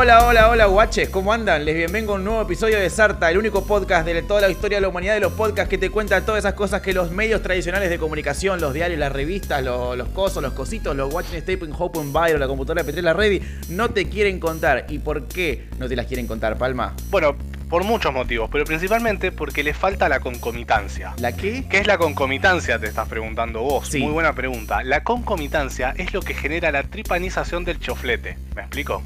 Hola, 0.00 0.28
hola, 0.28 0.48
hola, 0.48 0.66
guaches, 0.66 1.08
¿cómo 1.08 1.32
andan? 1.32 1.64
Les 1.64 1.74
bienvengo 1.74 2.12
a 2.12 2.14
un 2.14 2.24
nuevo 2.24 2.40
episodio 2.40 2.78
de 2.78 2.88
Sarta, 2.88 3.32
el 3.32 3.36
único 3.36 3.64
podcast 3.64 4.06
de 4.06 4.22
toda 4.22 4.40
la 4.40 4.48
historia 4.48 4.76
de 4.76 4.82
la 4.82 4.88
humanidad 4.88 5.14
de 5.14 5.18
los 5.18 5.32
podcasts 5.32 5.68
que 5.68 5.76
te 5.76 5.90
cuenta 5.90 6.24
todas 6.24 6.38
esas 6.38 6.54
cosas 6.54 6.82
que 6.82 6.92
los 6.92 7.10
medios 7.10 7.42
tradicionales 7.42 7.90
de 7.90 7.98
comunicación, 7.98 8.60
los 8.60 8.72
diarios, 8.72 9.00
las 9.00 9.10
revistas, 9.10 9.60
los, 9.64 9.98
los 9.98 10.08
cosos, 10.10 10.40
los 10.40 10.52
cositos, 10.52 10.94
los 10.94 11.12
Watching 11.12 11.40
Stapling, 11.40 11.74
Hope 11.76 11.98
and 11.98 12.12
Bio, 12.12 12.38
la 12.38 12.46
computadora 12.46 12.84
de 12.84 12.86
Petrela 12.86 13.12
Ready, 13.12 13.42
no 13.70 13.90
te 13.90 14.08
quieren 14.08 14.38
contar. 14.38 14.86
¿Y 14.88 15.00
por 15.00 15.26
qué 15.26 15.66
no 15.80 15.88
te 15.88 15.96
las 15.96 16.06
quieren 16.06 16.28
contar, 16.28 16.56
Palma? 16.56 16.94
Bueno, 17.10 17.34
por 17.68 17.82
muchos 17.82 18.12
motivos, 18.12 18.48
pero 18.52 18.64
principalmente 18.64 19.32
porque 19.32 19.64
le 19.64 19.74
falta 19.74 20.08
la 20.08 20.20
concomitancia. 20.20 21.14
¿La 21.18 21.32
qué? 21.32 21.64
¿Qué 21.68 21.78
es 21.78 21.88
la 21.88 21.98
concomitancia? 21.98 22.78
Te 22.78 22.86
estás 22.86 23.08
preguntando 23.08 23.62
vos. 23.62 23.88
Sí. 23.88 23.98
Muy 23.98 24.12
buena 24.12 24.32
pregunta. 24.32 24.84
La 24.84 25.02
concomitancia 25.02 25.92
es 25.96 26.14
lo 26.14 26.22
que 26.22 26.34
genera 26.34 26.70
la 26.70 26.84
tripanización 26.84 27.64
del 27.64 27.80
choflete. 27.80 28.38
¿Me 28.54 28.62
explico? 28.62 29.02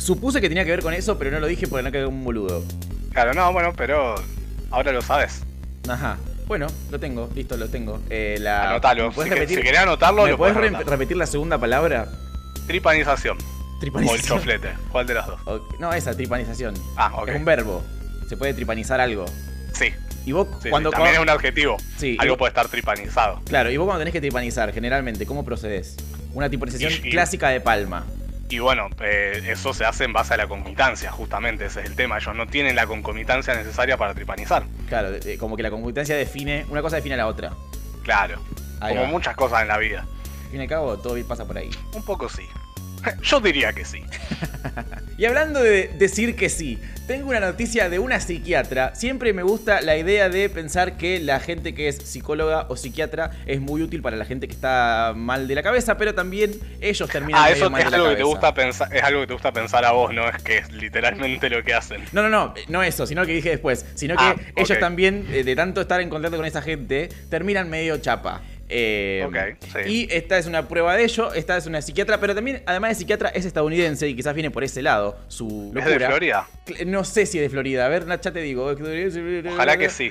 Supuse 0.00 0.40
que 0.40 0.48
tenía 0.48 0.64
que 0.64 0.70
ver 0.70 0.82
con 0.82 0.94
eso, 0.94 1.18
pero 1.18 1.30
no 1.30 1.40
lo 1.40 1.46
dije 1.46 1.66
porque 1.66 1.82
no 1.82 1.92
quedé 1.92 2.06
un 2.06 2.24
boludo. 2.24 2.64
Claro, 3.12 3.34
no, 3.34 3.52
bueno, 3.52 3.72
pero 3.76 4.14
ahora 4.70 4.92
lo 4.92 5.02
sabes. 5.02 5.42
Ajá. 5.88 6.16
Bueno, 6.46 6.66
lo 6.90 6.98
tengo, 6.98 7.28
listo, 7.34 7.56
lo 7.56 7.68
tengo. 7.68 8.00
Eh, 8.08 8.38
la... 8.40 8.70
Anotalo. 8.70 9.08
¿me 9.08 9.14
puedes 9.14 9.30
Si, 9.30 9.34
repetir, 9.34 9.58
si 9.58 9.62
querés 9.64 9.80
anotarlo, 9.80 10.24
¿me 10.24 10.30
lo 10.30 10.38
puedes 10.38 10.56
re- 10.56 10.70
repetir 10.70 11.16
la 11.16 11.26
segunda 11.26 11.58
palabra? 11.58 12.08
Tripanización. 12.66 13.36
O 13.38 13.74
el 13.74 13.80
Tripanización. 13.80 14.38
choflete. 14.38 14.68
¿Cuál 14.90 15.06
de 15.06 15.14
las 15.14 15.26
dos? 15.26 15.40
No, 15.78 15.92
esa, 15.92 16.14
tripanización. 16.16 16.74
Ah, 16.96 17.12
ok. 17.14 17.28
Es 17.28 17.36
un 17.36 17.44
verbo. 17.44 17.84
Se 18.28 18.36
puede 18.36 18.54
tripanizar 18.54 19.00
algo. 19.00 19.24
Sí. 19.74 19.92
Y 20.26 20.32
vos 20.32 20.48
sí, 20.62 20.68
cuando... 20.70 20.90
sí, 20.90 20.94
También 20.96 21.14
es 21.16 21.20
un 21.22 21.28
adjetivo. 21.30 21.76
Sí, 21.96 22.16
Algo 22.18 22.32
vos- 22.34 22.38
puede 22.38 22.48
estar 22.50 22.68
tripanizado. 22.68 23.40
Claro, 23.46 23.70
y 23.70 23.76
vos 23.76 23.86
cuando 23.86 24.00
tenés 24.00 24.12
que 24.12 24.20
tripanizar, 24.20 24.72
generalmente, 24.72 25.26
¿cómo 25.26 25.44
procedes? 25.44 25.96
Una 26.34 26.48
tripanización 26.48 26.92
Y- 26.92 27.08
y- 27.08 27.10
clásica 27.10 27.48
de 27.50 27.60
palma. 27.60 28.04
Y 28.50 28.60
bueno, 28.60 28.88
eh, 29.02 29.42
eso 29.46 29.74
se 29.74 29.84
hace 29.84 30.04
en 30.04 30.12
base 30.12 30.34
a 30.34 30.36
la 30.38 30.46
concomitancia, 30.46 31.10
justamente. 31.10 31.66
Ese 31.66 31.80
es 31.80 31.86
el 31.86 31.96
tema. 31.96 32.16
Ellos 32.18 32.34
no 32.34 32.46
tienen 32.46 32.74
la 32.76 32.86
concomitancia 32.86 33.54
necesaria 33.54 33.96
para 33.98 34.14
tripanizar. 34.14 34.64
Claro, 34.88 35.10
de- 35.10 35.36
como 35.38 35.56
que 35.56 35.62
la 35.62 35.70
concomitancia 35.70 36.16
define... 36.16 36.64
Una 36.70 36.80
cosa 36.80 36.96
define 36.96 37.14
a 37.14 37.18
la 37.18 37.26
otra. 37.26 37.52
Claro. 38.02 38.40
Ahí 38.80 38.94
Como 38.94 39.06
va. 39.06 39.12
muchas 39.12 39.36
cosas 39.36 39.62
en 39.62 39.68
la 39.68 39.76
vida. 39.76 40.00
Al 40.44 40.50
fin 40.50 40.60
y 40.60 40.62
al 40.62 40.68
cabo, 40.68 40.96
todo 40.98 41.22
pasa 41.26 41.44
por 41.46 41.58
ahí. 41.58 41.68
Un 41.94 42.02
poco 42.04 42.28
sí. 42.28 42.42
Yo 43.22 43.40
diría 43.40 43.72
que 43.72 43.84
sí. 43.84 44.02
Y 45.18 45.24
hablando 45.24 45.60
de 45.60 45.90
decir 45.98 46.36
que 46.36 46.48
sí, 46.48 46.78
tengo 47.08 47.30
una 47.30 47.40
noticia 47.40 47.88
de 47.88 47.98
una 47.98 48.20
psiquiatra. 48.20 48.94
Siempre 48.94 49.32
me 49.32 49.42
gusta 49.42 49.80
la 49.80 49.96
idea 49.96 50.28
de 50.28 50.48
pensar 50.48 50.96
que 50.96 51.18
la 51.18 51.40
gente 51.40 51.74
que 51.74 51.88
es 51.88 51.96
psicóloga 51.96 52.66
o 52.68 52.76
psiquiatra 52.76 53.32
es 53.44 53.60
muy 53.60 53.82
útil 53.82 54.00
para 54.00 54.16
la 54.16 54.24
gente 54.24 54.46
que 54.46 54.54
está 54.54 55.14
mal 55.16 55.48
de 55.48 55.56
la 55.56 55.64
cabeza, 55.64 55.96
pero 55.98 56.14
también 56.14 56.52
ellos 56.80 57.08
terminan 57.10 57.40
Ah, 57.42 57.46
medio 57.46 57.56
eso 57.56 57.70
mal 57.70 57.80
es 57.80 57.86
de 57.86 57.90
la 57.90 57.96
algo 57.96 58.10
que 58.10 58.16
te 58.16 58.22
gusta 58.22 58.54
pensar, 58.54 58.94
es 58.96 59.02
algo 59.02 59.20
que 59.22 59.26
te 59.26 59.32
gusta 59.32 59.52
pensar 59.52 59.84
a 59.84 59.90
vos, 59.90 60.14
no 60.14 60.28
es 60.28 60.40
que 60.40 60.58
es 60.58 60.70
literalmente 60.70 61.50
lo 61.50 61.64
que 61.64 61.74
hacen. 61.74 62.04
No, 62.12 62.22
no, 62.22 62.28
no, 62.28 62.54
no 62.68 62.82
eso, 62.84 63.04
sino 63.04 63.26
que 63.26 63.32
dije 63.32 63.50
después, 63.50 63.86
sino 63.96 64.14
que 64.14 64.22
Ah, 64.22 64.36
ellos 64.54 64.78
también, 64.78 65.26
eh, 65.32 65.42
de 65.42 65.56
tanto 65.56 65.80
estar 65.80 66.00
en 66.00 66.10
contacto 66.10 66.36
con 66.36 66.46
esa 66.46 66.62
gente, 66.62 67.08
terminan 67.28 67.68
medio 67.68 67.98
chapa. 67.98 68.40
Eh, 68.70 69.24
Ok, 69.26 69.36
sí. 69.84 69.90
Y 69.90 70.08
esta 70.12 70.36
es 70.38 70.46
una 70.46 70.68
prueba 70.68 70.94
de 70.96 71.04
ello, 71.04 71.32
esta 71.32 71.56
es 71.56 71.66
una 71.66 71.80
psiquiatra, 71.80 72.20
pero 72.20 72.34
también, 72.34 72.62
además 72.66 72.90
de 72.90 72.94
psiquiatra, 72.96 73.30
es 73.30 73.44
estadounidense 73.46 74.06
y 74.08 74.14
quizás 74.14 74.34
viene 74.34 74.50
por 74.50 74.62
ese 74.64 74.82
lado, 74.82 75.18
su 75.28 75.46
¿Es 75.70 75.74
locura. 75.74 75.98
de 75.98 76.06
Florida? 76.06 76.48
No 76.86 77.04
sé 77.04 77.24
si 77.26 77.38
es 77.38 77.42
de 77.44 77.48
Florida. 77.50 77.86
A 77.86 77.88
ver, 77.88 78.06
Nacha, 78.06 78.30
te 78.32 78.40
digo. 78.40 78.66
Ojalá 79.52 79.76
que 79.78 79.88
sí. 79.88 80.10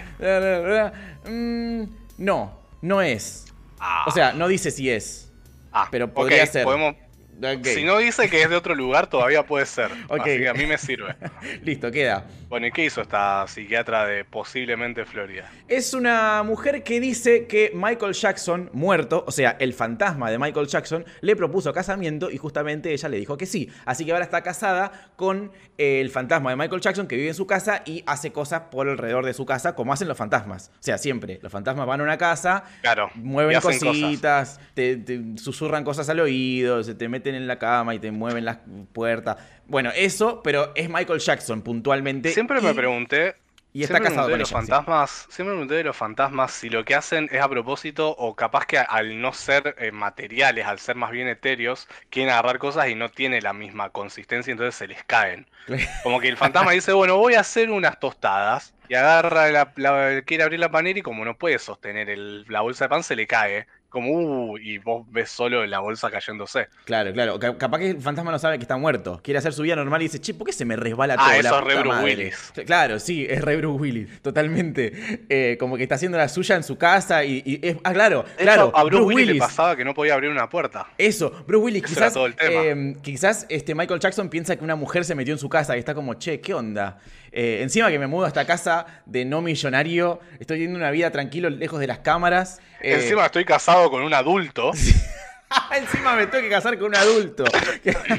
Mm, 1.26 1.84
no, 2.18 2.60
no 2.82 3.02
es. 3.02 3.46
Ah, 3.80 4.06
O 4.08 4.12
sea, 4.12 4.34
no 4.34 4.48
dice 4.48 4.72
si 4.72 4.90
es. 4.90 5.32
ah, 5.72 5.88
pero 5.92 6.12
podría 6.14 6.46
ser. 6.48 6.64
podemos- 6.64 6.96
Ok. 7.38 7.66
Si 7.68 7.84
no 7.84 7.98
dice 8.00 8.30
que 8.30 8.42
es 8.42 8.50
de 8.50 8.56
otro 8.56 8.74
lugar, 8.76 9.08
todavía 9.08 9.44
puede 9.44 9.66
ser. 9.66 9.92
Ok. 10.10 10.22
Así 10.22 10.38
que 10.40 10.50
a 10.50 10.54
mí 10.54 10.66
me 10.66 10.78
sirve. 10.78 11.16
Listo, 11.64 11.92
queda. 11.92 12.26
Bueno, 12.50 12.68
¿y 12.68 12.72
qué 12.72 12.86
hizo 12.86 13.02
esta 13.02 13.46
psiquiatra 13.48 14.06
de 14.06 14.24
posiblemente 14.26 15.06
Florida? 15.06 15.52
Es 15.68 15.94
una 15.94 16.42
mujer 16.44 16.82
que 16.84 17.00
dice 17.00 17.46
que 17.46 17.72
Michael 17.74 18.14
Jackson, 18.14 18.70
muerto, 18.74 19.24
o 19.28 19.32
sea, 19.32 19.58
el 19.60 19.74
fantasma 19.74 20.32
de 20.32 20.40
Michael 20.40 20.68
Jackson, 20.68 21.06
le 21.22 21.36
propuso 21.36 21.74
casamiento 21.74 22.32
y 22.32 22.38
justamente 22.38 22.94
ella 22.94 23.10
le 23.10 23.18
dijo 23.18 23.38
que 23.38 23.46
sí. 23.46 23.70
Así 23.86 24.06
que 24.06 24.14
ahora 24.14 24.24
está 24.24 24.42
casada 24.44 25.12
con 25.18 25.52
el 25.78 26.10
fantasma 26.10 26.50
de 26.52 26.56
Michael 26.56 26.82
Jackson 26.82 27.08
que 27.08 27.18
vive 27.18 27.28
en 27.28 27.36
su 27.36 27.46
casa 27.46 27.82
y 27.86 28.04
hace 28.08 28.32
cosas 28.32 28.62
por 28.72 28.88
alrededor 28.88 29.26
de 29.26 29.34
su 29.34 29.46
casa, 29.46 29.76
como 29.76 29.92
hacen 29.94 30.08
los 30.08 30.18
fantasmas. 30.18 30.72
O 30.76 30.84
sea, 30.84 30.98
siempre. 30.98 31.40
Los 31.44 31.52
fantasmas 31.52 31.86
van 31.86 32.00
a 32.00 32.04
una 32.04 32.18
casa, 32.18 32.64
Claro. 32.82 33.12
mueven 33.16 33.60
cosas. 33.60 33.84
cositas, 33.84 34.60
te, 34.74 34.96
te 34.98 35.22
susurran 35.38 35.84
cosas 35.84 36.08
al 36.10 36.20
oído, 36.22 36.84
se 36.84 36.96
te 36.96 37.10
meten 37.10 37.27
en 37.36 37.48
la 37.48 37.58
cama 37.60 37.94
y 37.96 38.00
te 38.00 38.12
mueven 38.12 38.46
las 38.46 38.58
puertas. 38.94 39.38
Bueno, 39.68 39.92
eso, 39.96 40.42
pero 40.44 40.72
es 40.76 40.90
Michael 40.90 41.20
Jackson 41.20 41.62
puntualmente. 41.62 42.30
Siempre 42.32 42.60
y- 42.60 42.64
me 42.64 42.74
pregunté. 42.74 43.36
y 43.74 43.84
está 43.84 44.00
casado 44.00 44.24
con 44.24 44.32
de 44.32 44.38
los 44.40 44.50
ella, 44.52 44.62
sí. 44.62 44.68
fantasmas. 44.68 45.28
Siempre 45.30 45.46
me 45.54 45.58
pregunté 45.60 45.76
de 45.76 45.84
los 45.84 45.96
fantasmas 45.96 46.52
si 46.52 46.70
lo 46.70 46.84
que 46.84 46.96
hacen 46.96 47.30
es 47.32 47.42
a 47.42 47.48
propósito 47.50 48.10
o 48.10 48.36
capaz 48.36 48.66
que 48.66 48.80
al 48.80 49.22
no 49.22 49.34
ser 49.34 49.76
eh, 49.78 49.92
materiales, 49.92 50.66
al 50.66 50.80
ser 50.80 50.96
más 50.96 51.12
bien 51.12 51.28
etéreos, 51.28 51.88
quieren 52.10 52.32
agarrar 52.34 52.58
cosas 52.58 52.88
y 52.90 52.96
no 52.96 53.10
tiene 53.10 53.40
la 53.42 53.54
misma 53.54 53.90
consistencia, 53.92 54.52
entonces 54.52 54.74
se 54.74 54.88
les 54.88 55.04
caen. 55.04 55.46
Como 56.04 56.20
que 56.20 56.28
el 56.30 56.38
fantasma 56.38 56.72
dice, 56.72 56.92
bueno, 56.94 57.18
voy 57.18 57.36
a 57.36 57.42
hacer 57.42 57.70
unas 57.70 58.00
tostadas. 58.00 58.74
Y 58.90 58.96
agarra 58.96 59.52
la, 59.52 59.74
la- 59.76 60.22
quiere 60.26 60.44
abrir 60.44 60.62
la 60.62 60.72
panera 60.72 60.98
y 60.98 61.02
como 61.02 61.26
no 61.26 61.38
puede 61.38 61.60
sostener 61.60 62.10
el- 62.10 62.46
la 62.48 62.62
bolsa 62.62 62.86
de 62.86 62.90
pan, 62.90 63.04
se 63.04 63.18
le 63.18 63.28
cae. 63.28 63.68
Como, 63.90 64.52
uh, 64.52 64.58
y 64.58 64.80
vos 64.80 65.06
ves 65.10 65.30
solo 65.30 65.66
la 65.66 65.80
bolsa 65.80 66.12
cayéndose. 66.12 66.68
Claro, 66.84 67.14
claro. 67.14 67.40
Ca- 67.40 67.58
Capaz 67.58 67.80
que 67.80 67.90
el 67.92 68.02
fantasma 68.02 68.32
no 68.32 68.38
sabe 68.40 68.58
que 68.58 68.64
está 68.64 68.76
muerto. 68.78 69.22
Quiere 69.24 69.38
hacer 69.38 69.54
su 69.54 69.62
vida 69.62 69.78
normal 69.78 70.02
y 70.02 70.06
dice, 70.06 70.20
che, 70.20 70.34
¿por 70.34 70.46
qué 70.46 70.52
se 70.54 70.66
me 70.66 70.76
resbala 70.76 71.16
Ah, 71.18 71.24
todo? 71.30 71.40
eso 71.40 71.42
la 71.42 71.50
es 71.50 71.64
re 71.64 71.70
puta 71.72 71.80
Bruce 71.82 71.96
madre?". 71.96 72.16
Willis. 72.16 72.54
Claro, 72.66 73.00
sí, 73.00 73.26
es 73.30 73.42
re 73.42 73.56
Bruce 73.56 73.80
Willis, 73.82 74.22
totalmente. 74.22 74.92
Eh, 75.30 75.56
como 75.60 75.78
que 75.78 75.84
está 75.84 75.96
haciendo 75.96 76.18
la 76.18 76.28
suya 76.28 76.56
en 76.58 76.64
su 76.64 76.78
casa 76.78 77.24
y, 77.24 77.42
y 77.46 77.60
es- 77.66 77.78
ah, 77.84 77.94
claro, 77.94 78.24
De 78.38 78.44
claro. 78.44 78.68
hecho, 78.68 78.78
a 78.78 78.84
Bruce, 78.84 79.04
Willis, 79.04 79.34
le 79.36 79.40
pasaba 79.40 79.76
que 79.78 79.86
no 79.86 79.94
podía 79.94 80.16
abrir 80.16 80.30
una 80.32 80.50
puerta. 80.50 80.88
Eso, 80.98 81.32
Bruce 81.48 81.64
Willis, 81.64 81.84
quizás, 81.84 81.98
era 81.98 82.12
todo 82.12 82.26
el 82.26 82.36
tema. 82.36 82.62
eh, 82.66 82.96
quizás 83.02 83.46
este 83.50 83.74
Michael 83.74 84.00
Jackson 84.02 84.30
piensa 84.30 84.56
que 84.58 84.64
una 84.66 84.76
mujer 84.76 85.06
se 85.06 85.16
metió 85.16 85.34
en 85.34 85.40
su 85.40 85.48
casa 85.48 85.76
y 85.78 85.80
está 85.80 85.96
como, 85.96 86.14
che, 86.16 86.42
¿qué 86.42 86.54
onda? 86.54 87.00
Eh, 87.40 87.62
encima 87.62 87.92
que 87.92 88.00
me 88.00 88.08
mudo 88.08 88.26
a 88.26 88.30
esta 88.30 88.48
casa 88.48 88.88
de 89.06 89.24
no 89.24 89.44
millonario, 89.44 90.20
estoy 90.40 90.58
viviendo 90.58 90.80
una 90.80 90.90
vida 90.90 91.12
tranquilo, 91.12 91.52
lejos 91.52 91.80
de 91.80 91.86
las 91.86 92.00
cámaras. 92.00 92.60
eh, 92.82 92.96
Encima 92.96 93.28
estoy 93.28 93.46
casado 93.46 93.92
con 93.92 94.02
un 94.02 94.16
adulto. 94.16 94.72
encima 95.78 96.16
me 96.16 96.26
tengo 96.26 96.44
que 96.46 96.50
casar 96.50 96.80
con 96.80 96.88
un 96.88 96.96
adulto. 96.96 97.44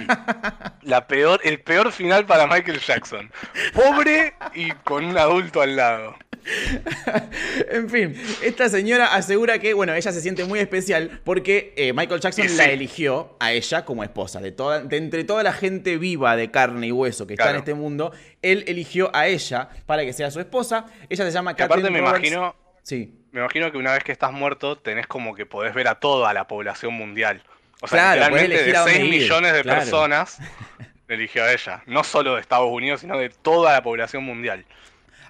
La 0.82 1.08
peor, 1.08 1.40
el 1.42 1.60
peor 1.60 1.90
final 1.90 2.26
para 2.26 2.46
Michael 2.46 2.78
Jackson. 2.78 3.28
Pobre 3.74 4.34
y 4.54 4.70
con 4.84 5.04
un 5.04 5.18
adulto 5.18 5.62
al 5.62 5.74
lado. 5.74 6.14
En 7.70 7.88
fin, 7.90 8.14
esta 8.42 8.68
señora 8.68 9.14
asegura 9.14 9.58
que, 9.58 9.74
bueno, 9.74 9.94
ella 9.94 10.12
se 10.12 10.20
siente 10.20 10.44
muy 10.44 10.58
especial 10.58 11.20
porque 11.24 11.72
eh, 11.76 11.92
Michael 11.92 12.20
Jackson 12.20 12.48
sí. 12.48 12.56
la 12.56 12.64
eligió 12.66 13.36
a 13.40 13.52
ella 13.52 13.84
como 13.84 14.02
esposa. 14.04 14.40
De, 14.40 14.52
toda, 14.52 14.80
de 14.82 14.96
entre 14.96 15.24
toda 15.24 15.42
la 15.42 15.52
gente 15.52 15.96
viva 15.98 16.36
de 16.36 16.50
carne 16.50 16.86
y 16.88 16.92
hueso 16.92 17.26
que 17.26 17.34
está 17.34 17.44
en 17.44 17.48
Claro. 17.48 17.58
este 17.60 17.74
mundo, 17.74 18.12
él 18.42 18.64
eligió 18.66 19.10
a 19.14 19.26
ella 19.26 19.68
para 19.86 20.04
que 20.04 20.12
sea 20.12 20.30
su 20.30 20.40
esposa. 20.40 20.86
Ella 21.08 21.24
se 21.24 21.30
llama 21.32 21.54
Que 21.54 21.62
aparte 21.62 21.90
me 21.90 22.00
Roberts. 22.00 22.18
imagino, 22.18 22.54
Sí. 22.82 23.12
me 23.32 23.40
imagino 23.40 23.70
que 23.70 23.78
una 23.78 23.92
vez 23.92 24.04
que 24.04 24.12
estás 24.12 24.32
muerto 24.32 24.78
tenés 24.78 25.06
como 25.06 25.34
que 25.34 25.46
podés 25.46 25.74
ver 25.74 25.88
a 25.88 25.96
toda 25.96 26.32
la 26.32 26.46
población 26.46 26.94
mundial. 26.94 27.42
O 27.80 27.86
Claro, 27.86 28.20
sea, 28.20 28.30
podés 28.30 28.48
literalmente 28.48 28.72
de 28.72 28.78
dónde 28.78 28.92
6 28.92 29.04
ir, 29.04 29.10
millones 29.22 29.52
de 29.52 29.62
claro. 29.62 29.80
personas 29.80 30.38
eligió 31.08 31.44
a 31.44 31.52
ella. 31.52 31.82
No 31.86 32.02
solo 32.04 32.34
de 32.34 32.40
Estados 32.40 32.68
Unidos, 32.70 33.00
sino 33.00 33.16
de 33.18 33.28
toda 33.30 33.72
la 33.72 33.82
población 33.82 34.24
mundial. 34.24 34.64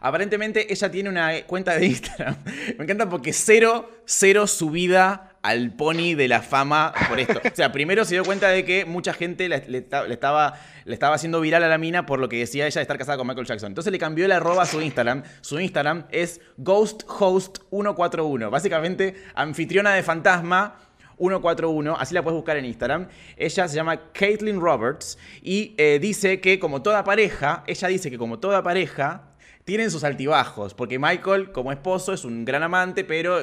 Aparentemente 0.00 0.73
ella 0.73 0.91
tiene 0.91 1.09
una 1.09 1.31
cuenta 1.47 1.77
de 1.77 1.87
Instagram. 1.87 2.37
Me 2.79 2.85
encanta 2.85 3.09
porque 3.09 3.33
cero, 3.33 3.91
cero 4.05 4.47
subida 4.47 5.37
al 5.43 5.73
pony 5.73 6.15
de 6.17 6.29
la 6.29 6.43
fama 6.43 6.93
por 7.09 7.19
esto. 7.21 7.41
O 7.45 7.55
sea, 7.55 7.71
primero 7.73 8.05
se 8.05 8.15
dio 8.15 8.25
cuenta 8.25 8.49
de 8.49 8.65
que 8.65 8.85
mucha 8.85 9.12
gente 9.12 9.49
le, 9.49 9.65
le 9.69 9.79
esta- 9.79 10.05
le 10.05 10.15
estaba, 10.15 10.59
le 10.85 10.95
estaba 10.95 11.15
haciendo 11.15 11.41
viral 11.41 11.62
a 11.65 11.69
la 11.69 11.79
mina 11.79 12.06
por 12.06 12.19
lo 12.19 12.29
que 12.29 12.39
decía 12.39 12.67
ella 12.67 12.81
de 12.81 12.83
estar 12.83 12.99
casada 12.99 13.19
con 13.19 13.27
Michael 13.27 13.47
Jackson. 13.47 13.69
Entonces 13.71 13.93
le 13.93 13.99
cambió 13.99 14.25
el 14.25 14.33
arroba 14.33 14.65
a 14.65 14.67
su 14.67 14.81
Instagram. 14.81 15.23
Su 15.41 15.59
Instagram 15.61 16.06
es 16.11 16.41
GhostHost141. 16.59 18.50
Básicamente, 18.50 19.15
anfitriona 19.35 19.95
de 19.95 20.03
fantasma. 20.03 20.77
141, 21.21 21.97
así 21.99 22.15
la 22.15 22.23
puedes 22.23 22.37
buscar 22.37 22.56
en 22.59 22.65
Instagram. 22.65 23.09
Ella 23.37 23.67
se 23.67 23.75
llama 23.75 24.12
Caitlin 24.12 24.61
Roberts 24.61 25.19
y 25.43 25.75
eh, 25.77 25.99
dice 26.00 26.41
que 26.41 26.61
como 26.61 26.81
toda 26.81 27.03
pareja, 27.03 27.65
ella 27.67 27.89
dice 27.89 28.09
que 28.09 28.17
como 28.19 28.39
toda 28.39 28.62
pareja, 28.62 29.25
tienen 29.69 29.91
sus 29.91 30.03
altibajos, 30.03 30.73
porque 30.73 30.99
Michael, 30.99 31.53
como 31.53 31.70
esposo, 31.73 32.15
es 32.15 32.25
un 32.25 32.47
gran 32.47 32.62
amante, 32.62 33.05
pero 33.05 33.43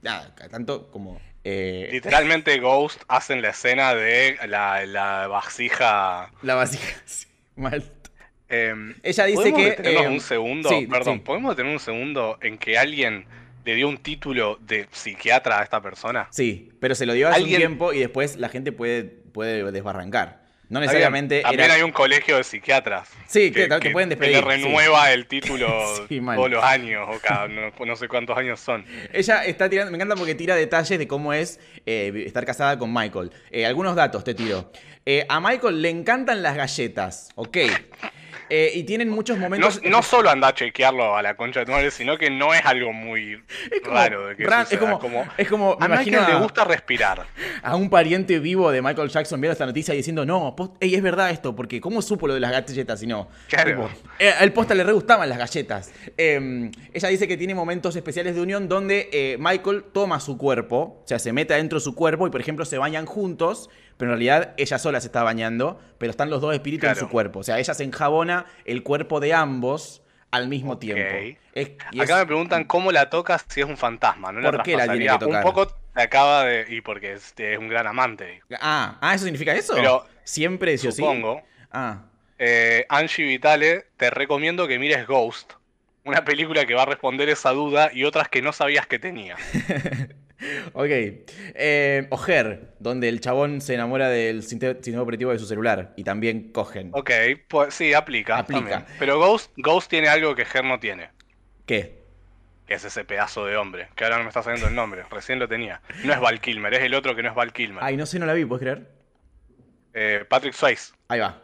nada, 0.00 0.34
tanto 0.50 0.90
como... 0.90 1.20
eh, 1.44 1.90
Literalmente 1.92 2.58
Ghost 2.60 3.02
hacen 3.08 3.42
la 3.42 3.50
escena 3.50 3.94
de 3.94 4.38
la, 4.48 4.86
la 4.86 5.26
vasija. 5.28 6.30
la 6.40 6.54
vasija. 6.54 6.96
sí, 7.04 7.26
mal. 7.56 7.84
em, 8.48 8.94
Ella 9.02 9.26
dice 9.26 9.50
¿podemos 9.52 9.74
que, 9.76 9.92
eh, 9.94 10.08
un 10.08 10.20
segundo, 10.20 10.70
sí, 10.70 10.86
perdón, 10.86 11.16
sí. 11.16 11.20
¿podemos 11.26 11.54
tener 11.56 11.70
un 11.70 11.78
segundo 11.78 12.38
en 12.40 12.56
que 12.56 12.78
alguien 12.78 13.26
le 13.66 13.74
dio 13.74 13.86
un 13.86 13.98
título 13.98 14.56
de 14.62 14.88
psiquiatra 14.92 15.60
a 15.60 15.62
esta 15.62 15.82
persona? 15.82 16.26
Sí, 16.30 16.70
pero 16.80 16.94
se 16.94 17.04
lo 17.04 17.12
dio 17.12 17.28
hace 17.28 17.36
Alguien- 17.36 17.56
un 17.56 17.66
tiempo 17.68 17.92
y 17.92 17.98
después 17.98 18.36
la 18.36 18.48
gente 18.48 18.72
puede, 18.72 19.04
puede 19.04 19.70
desbarrancar. 19.72 20.45
No 20.68 20.80
necesariamente 20.80 21.42
También 21.42 21.64
era... 21.64 21.74
hay 21.74 21.82
un 21.82 21.92
colegio 21.92 22.36
de 22.38 22.44
psiquiatras. 22.44 23.08
Sí, 23.28 23.52
que- 23.52 23.68
que 23.80 23.90
pueden 23.90 24.08
que 24.08 24.16
despedir, 24.16 24.36
le 24.36 24.40
renueva 24.42 25.12
el 25.12 25.26
título 25.26 25.68
Sí, 26.08 26.20
todos 26.20 26.50
los 26.50 26.64
años, 26.64 27.06
o 27.08 27.20
cada 27.20 27.46
no, 27.46 27.70
no 27.84 27.96
sé 27.96 28.08
cuántos 28.08 28.36
años 28.36 28.58
son. 28.58 28.84
Ella 29.12 29.44
está 29.44 29.68
tirando, 29.68 29.92
me 29.92 29.96
encanta 29.96 30.16
porque 30.16 30.34
tira 30.34 30.56
detalles 30.56 30.98
de 30.98 31.06
cómo 31.06 31.32
es 31.32 31.60
eh, 31.86 32.24
estar 32.26 32.44
casada 32.44 32.78
con 32.78 32.92
Michael. 32.92 33.30
Eh, 33.50 33.64
algunos 33.64 33.94
datos 33.94 34.24
te 34.24 34.34
tiro. 34.34 34.72
Eh, 35.04 35.24
a 35.28 35.40
Michael 35.40 35.80
le 35.82 35.90
encantan 35.90 36.42
las 36.42 36.56
galletas, 36.56 37.28
ok. 37.36 37.58
Eh, 38.48 38.70
y 38.74 38.84
tienen 38.84 39.08
muchos 39.08 39.38
momentos... 39.38 39.80
no 39.84 40.02
solo 40.02 40.30
anda 40.30 40.48
a 40.48 40.54
chequearlo 40.54 41.16
a 41.16 41.22
la 41.22 41.36
concha 41.36 41.60
de 41.60 41.66
tu 41.66 41.72
madre, 41.72 41.90
sino 41.90 42.16
que 42.16 42.30
no 42.30 42.54
es 42.54 42.64
algo 42.64 42.92
muy 42.92 43.42
Es 43.70 43.80
como 43.82 43.94
raro 43.96 44.26
de 44.28 44.36
que 44.36 44.44
ran- 44.46 44.62
es 44.62 44.68
suceda, 44.68 44.98
como- 44.98 45.26
es 45.36 45.48
como, 45.48 45.76
me 45.76 45.84
a 45.84 45.88
imagino 45.88 46.18
Michael 46.18 46.34
a- 46.36 46.38
le 46.38 46.42
gusta 46.44 46.64
respirar. 46.64 47.26
a 47.62 47.76
un 47.76 47.90
pariente 47.90 48.38
vivo 48.38 48.70
de 48.70 48.82
Michael 48.82 49.08
Jackson 49.08 49.40
viendo 49.40 49.52
esta 49.52 49.66
noticia 49.66 49.94
y 49.94 49.98
diciendo, 49.98 50.24
no, 50.24 50.54
post- 50.56 50.76
es 50.80 51.02
verdad 51.02 51.30
esto, 51.30 51.54
porque 51.56 51.80
¿cómo 51.80 52.02
supo 52.02 52.26
lo 52.28 52.34
de 52.34 52.40
las 52.40 52.52
galletas 52.52 53.02
y 53.02 53.06
no? 53.06 53.28
Claro. 53.48 53.88
Eh, 54.18 54.30
al 54.38 54.52
posta 54.52 54.74
le 54.74 54.84
re 54.84 54.92
gustaban 54.92 55.28
las 55.28 55.38
galletas. 55.38 55.92
Eh, 56.16 56.70
ella 56.92 57.08
dice 57.08 57.26
que 57.28 57.36
tiene 57.36 57.54
momentos 57.54 57.96
especiales 57.96 58.34
de 58.34 58.40
unión 58.40 58.68
donde 58.68 59.08
eh, 59.12 59.36
Michael 59.38 59.84
toma 59.92 60.20
su 60.20 60.36
cuerpo, 60.38 61.00
o 61.02 61.06
sea, 61.06 61.18
se 61.18 61.32
mete 61.32 61.54
adentro 61.54 61.78
de 61.78 61.84
su 61.84 61.94
cuerpo 61.94 62.26
y, 62.26 62.30
por 62.30 62.40
ejemplo, 62.40 62.64
se 62.64 62.78
bañan 62.78 63.06
juntos, 63.06 63.70
pero 63.96 64.10
en 64.12 64.18
realidad 64.18 64.54
ella 64.58 64.78
sola 64.78 65.00
se 65.00 65.06
está 65.06 65.22
bañando, 65.22 65.80
pero 65.98 66.10
están 66.10 66.28
los 66.28 66.42
dos 66.42 66.52
espíritus 66.54 66.88
en 66.90 66.96
su 66.96 67.08
cuerpo. 67.08 67.38
O 67.38 67.42
sea, 67.42 67.58
ella 67.58 67.72
se 67.72 67.82
enjabona 67.84 68.35
el 68.64 68.82
cuerpo 68.82 69.20
de 69.20 69.32
ambos 69.32 70.02
al 70.30 70.48
mismo 70.48 70.76
tiempo. 70.78 71.14
Es- 71.54 71.70
y 71.92 72.00
Acá 72.00 72.14
es- 72.14 72.20
me 72.20 72.26
preguntan 72.26 72.64
cómo 72.64 72.92
la 72.92 73.08
tocas 73.08 73.44
si 73.48 73.60
es 73.60 73.66
un 73.66 73.76
fantasma, 73.78 74.32
¿no? 74.32 74.42
¿Por 74.42 74.62
qué 74.62 74.76
la 74.76 74.84
tiene 74.88 75.06
que 75.06 75.18
tocar? 75.18 75.44
Un 75.44 75.50
poco 75.50 75.66
te 75.94 76.02
acaba 76.02 76.44
de... 76.44 76.66
Y 76.68 76.80
porque 76.82 77.14
es, 77.14 77.32
es 77.38 77.58
un 77.58 77.68
gran 77.68 77.86
amante, 77.86 78.42
Ah, 78.60 78.98
ah, 79.00 79.14
¿eso 79.14 79.24
significa 79.24 79.54
eso? 79.54 79.74
Pero, 79.74 80.04
Siempre, 80.24 80.76
sí 80.76 80.88
o 80.88 80.92
sí. 80.92 80.98
supongo. 80.98 81.42
Ah. 81.72 82.02
Eh, 82.38 82.84
Angie 82.90 83.24
Vitale, 83.24 83.86
te 83.96 84.10
recomiendo 84.10 84.66
que 84.68 84.78
mires 84.78 85.06
Ghost, 85.06 85.54
una 86.04 86.24
película 86.24 86.66
que 86.66 86.74
va 86.74 86.82
a 86.82 86.86
responder 86.86 87.28
esa 87.30 87.50
duda 87.52 87.90
y 87.92 88.04
otras 88.04 88.28
que 88.28 88.42
no 88.42 88.52
sabías 88.52 88.86
que 88.86 88.98
tenía. 88.98 89.36
Ok. 90.74 90.86
Eh, 90.88 92.06
Ojer, 92.10 92.74
donde 92.78 93.08
el 93.08 93.20
chabón 93.20 93.60
se 93.60 93.74
enamora 93.74 94.08
del 94.08 94.42
sistema 94.42 95.02
operativo 95.02 95.32
de 95.32 95.38
su 95.38 95.46
celular 95.46 95.94
y 95.96 96.04
también 96.04 96.52
cogen. 96.52 96.90
Ok, 96.92 97.10
pues 97.48 97.74
sí, 97.74 97.94
aplica. 97.94 98.38
Aplica. 98.38 98.60
también. 98.60 98.84
Pero 98.98 99.18
Ghost, 99.18 99.52
Ghost 99.56 99.88
tiene 99.90 100.08
algo 100.08 100.34
que 100.34 100.42
Her 100.42 100.64
no 100.64 100.78
tiene, 100.78 101.10
¿Qué? 101.64 102.04
que 102.66 102.74
es 102.74 102.84
ese 102.84 103.04
pedazo 103.04 103.46
de 103.46 103.56
hombre, 103.56 103.88
que 103.94 104.04
ahora 104.04 104.16
no 104.18 104.24
me 104.24 104.28
está 104.28 104.42
saliendo 104.42 104.68
el 104.68 104.74
nombre, 104.74 105.04
recién 105.10 105.38
lo 105.38 105.48
tenía. 105.48 105.80
No 106.04 106.12
es 106.12 106.20
Val 106.20 106.40
Kilmer, 106.40 106.74
es 106.74 106.82
el 106.82 106.94
otro 106.94 107.14
que 107.14 107.22
no 107.22 107.28
es 107.30 107.34
Val 107.34 107.52
Kilmer. 107.52 107.82
Ay, 107.82 107.96
no 107.96 108.06
sé, 108.06 108.18
no 108.18 108.26
la 108.26 108.32
vi, 108.32 108.44
¿puedes 108.44 108.62
creer? 108.62 108.90
Eh, 109.94 110.24
Patrick 110.28 110.52
Swayze. 110.52 110.92
Ahí 111.08 111.20
va. 111.20 111.42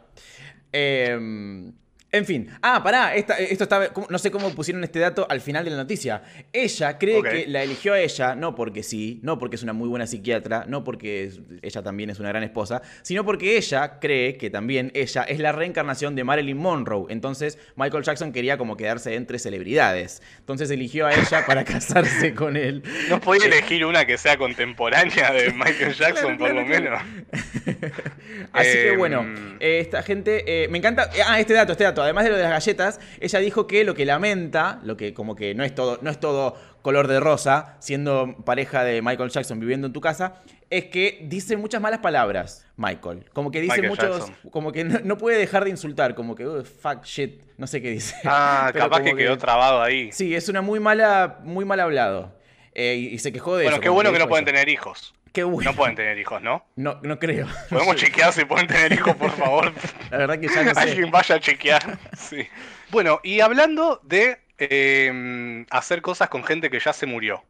Eh, 0.71 1.71
en 2.13 2.25
fin. 2.25 2.49
Ah, 2.61 2.81
pará. 2.81 3.15
esta- 3.15 3.37
esto 3.37 3.63
está, 3.65 3.91
¿cómo- 3.91 4.07
no 4.09 4.17
sé 4.17 4.31
cómo 4.31 4.49
pusieron 4.51 4.83
este 4.83 4.99
dato 4.99 5.27
al 5.29 5.41
final 5.41 5.65
de 5.65 5.71
la 5.71 5.77
noticia. 5.77 6.21
Ella 6.53 6.97
cree 6.97 7.21
que 7.21 7.45
la 7.47 7.63
eligió 7.63 7.93
a 7.93 7.99
ella, 7.99 8.35
no 8.35 8.55
porque 8.55 8.83
sí, 8.83 9.19
no 9.23 9.37
porque 9.39 9.55
es 9.57 9.63
una 9.63 9.73
muy 9.73 9.89
buena 9.89 10.07
psiquiatra, 10.07 10.63
no 10.67 10.83
porque 10.83 11.25
es- 11.25 11.39
ella 11.61 11.83
también 11.83 12.09
es 12.09 12.19
una 12.19 12.29
gran 12.29 12.43
esposa, 12.43 12.81
sino 13.01 13.25
porque 13.25 13.57
ella 13.57 13.99
cree 13.99 14.37
que 14.37 14.49
también 14.49 14.91
ella 14.93 15.23
es 15.23 15.39
la 15.39 15.51
reencarnación 15.51 16.15
de 16.15 16.23
Marilyn 16.23 16.57
Monroe. 16.57 17.07
Entonces, 17.09 17.57
Michael 17.75 18.03
Jackson 18.03 18.31
quería 18.31 18.57
como 18.57 18.77
quedarse 18.77 19.15
entre 19.15 19.39
celebridades. 19.39 20.21
Entonces 20.39 20.69
eligió 20.71 21.07
a 21.07 21.13
ella 21.13 21.45
para 21.47 21.63
casarse 21.65 22.33
con 22.35 22.55
él. 22.57 22.83
No 23.09 23.19
podía 23.19 23.47
elegir 23.47 23.85
una 23.85 24.05
que 24.05 24.17
sea 24.17 24.37
contemporánea 24.37 25.31
de 25.33 25.51
Michael 25.53 25.93
Jackson, 25.95 26.37
Claro, 26.37 26.53
por 26.53 26.53
lo 26.53 26.65
claro, 26.67 26.99
menos. 27.01 27.01
Así 28.53 28.71
que 28.71 28.89
Em, 28.89 28.97
bueno, 28.99 29.25
eh, 29.59 29.79
esta 29.79 30.03
gente, 30.03 30.43
eh, 30.45 30.67
me 30.67 30.77
encanta, 30.77 31.09
eh, 31.15 31.21
ah, 31.25 31.39
este 31.39 31.53
dato, 31.53 31.71
este 31.71 31.83
dato, 31.83 32.02
además 32.03 32.23
de 32.25 32.29
lo 32.31 32.35
de 32.37 32.43
las 32.43 32.51
galletas, 32.51 32.99
ella 33.19 33.39
dijo 33.39 33.67
que 33.67 33.83
lo 33.83 33.93
que 33.95 34.05
lamenta, 34.05 34.79
lo 34.83 34.95
que 34.97 35.13
como 35.13 35.35
que 35.35 35.55
no 35.55 35.63
es 35.63 35.73
todo, 35.75 35.99
no 36.01 36.09
es 36.09 36.19
todo 36.19 36.55
color 36.81 37.07
de 37.07 37.19
rosa, 37.19 37.77
siendo 37.79 38.35
pareja 38.45 38.83
de 38.83 39.01
Michael 39.01 39.29
Jackson 39.29 39.59
viviendo 39.59 39.87
en 39.87 39.93
tu 39.93 40.01
casa, 40.01 40.35
es 40.69 40.85
que 40.85 41.19
dice 41.23 41.55
muchas 41.55 41.81
malas 41.81 41.99
palabras, 41.99 42.65
Michael. 42.77 43.25
Como 43.31 43.51
que 43.51 43.61
dice 43.61 43.81
Michael 43.81 43.89
muchos, 43.89 44.27
Jackson. 44.27 44.51
como 44.51 44.71
que 44.71 44.83
no, 44.83 44.99
no 45.03 45.17
puede 45.17 45.37
dejar 45.37 45.63
de 45.63 45.69
insultar, 45.69 46.13
como 46.15 46.35
que, 46.35 46.45
"Ugh, 46.47 46.65
fuck, 46.65 47.03
shit, 47.05 47.41
no 47.57 47.67
sé 47.67 47.81
qué 47.81 47.89
dice. 47.91 48.15
Ah, 48.25 48.69
Pero 48.73 48.85
capaz 48.85 49.01
que 49.01 49.15
quedó 49.15 49.37
trabado 49.37 49.81
ahí. 49.81 50.11
Sí, 50.11 50.35
es 50.35 50.49
una 50.49 50.61
muy 50.61 50.79
mala, 50.79 51.39
muy 51.43 51.63
mal 51.63 51.79
hablado. 51.79 52.37
Eh, 52.75 52.95
y, 52.95 53.07
y 53.13 53.19
se 53.19 53.31
quejó 53.31 53.55
de 53.55 53.63
bueno, 53.65 53.75
eso. 53.75 53.81
qué 53.81 53.87
como 53.87 53.95
bueno 53.97 54.11
que 54.11 54.19
no 54.19 54.27
pueden 54.27 54.45
eso. 54.47 54.53
tener 54.53 54.67
hijos. 54.67 55.13
Qué 55.33 55.43
bueno. 55.43 55.71
No 55.71 55.75
pueden 55.75 55.95
tener 55.95 56.17
hijos, 56.19 56.41
¿no? 56.41 56.65
No, 56.75 56.99
no 57.03 57.19
creo. 57.19 57.47
Podemos 57.69 57.95
chequear 57.97 58.31
si 58.31 58.45
pueden 58.45 58.67
tener 58.67 58.93
hijos, 58.93 59.15
por 59.15 59.31
favor. 59.31 59.73
La 60.11 60.17
verdad 60.19 60.39
que 60.39 60.47
ya 60.47 60.63
no 60.63 60.73
sé. 60.73 60.79
Alguien 60.79 61.11
vaya 61.11 61.35
a 61.35 61.39
chequear. 61.39 61.97
Sí. 62.15 62.47
Bueno, 62.91 63.19
y 63.23 63.39
hablando 63.41 63.99
de 64.03 64.39
eh, 64.59 65.65
hacer 65.71 66.01
cosas 66.01 66.29
con 66.29 66.43
gente 66.43 66.69
que 66.69 66.79
ya 66.79 66.93
se 66.93 67.05
murió. 67.07 67.43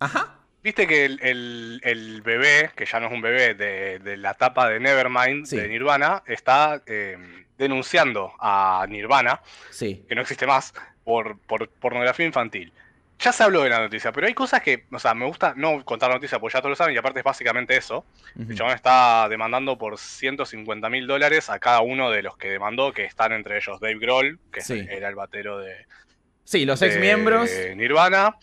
Ajá. 0.00 0.32
Viste 0.62 0.86
que 0.86 1.04
el, 1.04 1.20
el- 1.22 1.80
el 1.84 2.22
bebé, 2.22 2.70
que 2.74 2.86
ya 2.86 2.98
no 2.98 3.06
es 3.06 3.12
un 3.12 3.20
bebé, 3.20 3.54
de, 3.54 3.98
de 4.00 4.16
la 4.16 4.34
tapa 4.34 4.68
de 4.68 4.80
Nevermind, 4.80 5.46
Sí. 5.46 5.56
de 5.56 5.68
Nirvana, 5.68 6.22
está 6.26 6.82
eh, 6.86 7.16
denunciando 7.56 8.32
a 8.40 8.84
Nirvana, 8.88 9.42
Sí. 9.70 10.04
que 10.08 10.14
no 10.16 10.22
existe 10.22 10.46
más, 10.46 10.74
por, 11.04 11.38
por 11.38 11.68
pornografía 11.68 12.26
infantil. 12.26 12.72
Ya 13.18 13.32
se 13.32 13.42
habló 13.44 13.62
de 13.62 13.70
la 13.70 13.80
noticia, 13.80 14.12
pero 14.12 14.26
hay 14.26 14.34
cosas 14.34 14.60
que, 14.60 14.84
o 14.92 14.98
sea, 14.98 15.14
me 15.14 15.24
gusta 15.24 15.54
no 15.56 15.82
contar 15.84 16.10
la 16.10 16.16
noticia 16.16 16.38
porque 16.38 16.52
ya 16.54 16.60
todos 16.60 16.70
lo 16.70 16.76
saben 16.76 16.94
y 16.94 16.98
aparte 16.98 17.20
es 17.20 17.24
básicamente 17.24 17.74
eso. 17.76 18.04
El 18.38 18.54
chabón 18.54 18.74
está 18.74 19.26
demandando 19.30 19.78
por 19.78 19.96
150 19.98 20.88
mil 20.90 21.06
dólares 21.06 21.48
a 21.48 21.58
cada 21.58 21.80
uno 21.80 22.10
de 22.10 22.22
los 22.22 22.36
que 22.36 22.50
demandó, 22.50 22.92
que 22.92 23.04
están 23.04 23.32
entre 23.32 23.56
ellos 23.56 23.80
Dave 23.80 23.98
Grohl, 23.98 24.38
que 24.52 24.60
Sí. 24.60 24.86
era 24.90 25.08
el 25.08 25.14
batero 25.14 25.58
de, 25.58 25.86
Sí, 26.44 26.66
los 26.66 26.78
de 26.80 26.88
ex 26.88 26.98
miembros. 27.00 27.50
Nirvana, 27.74 28.36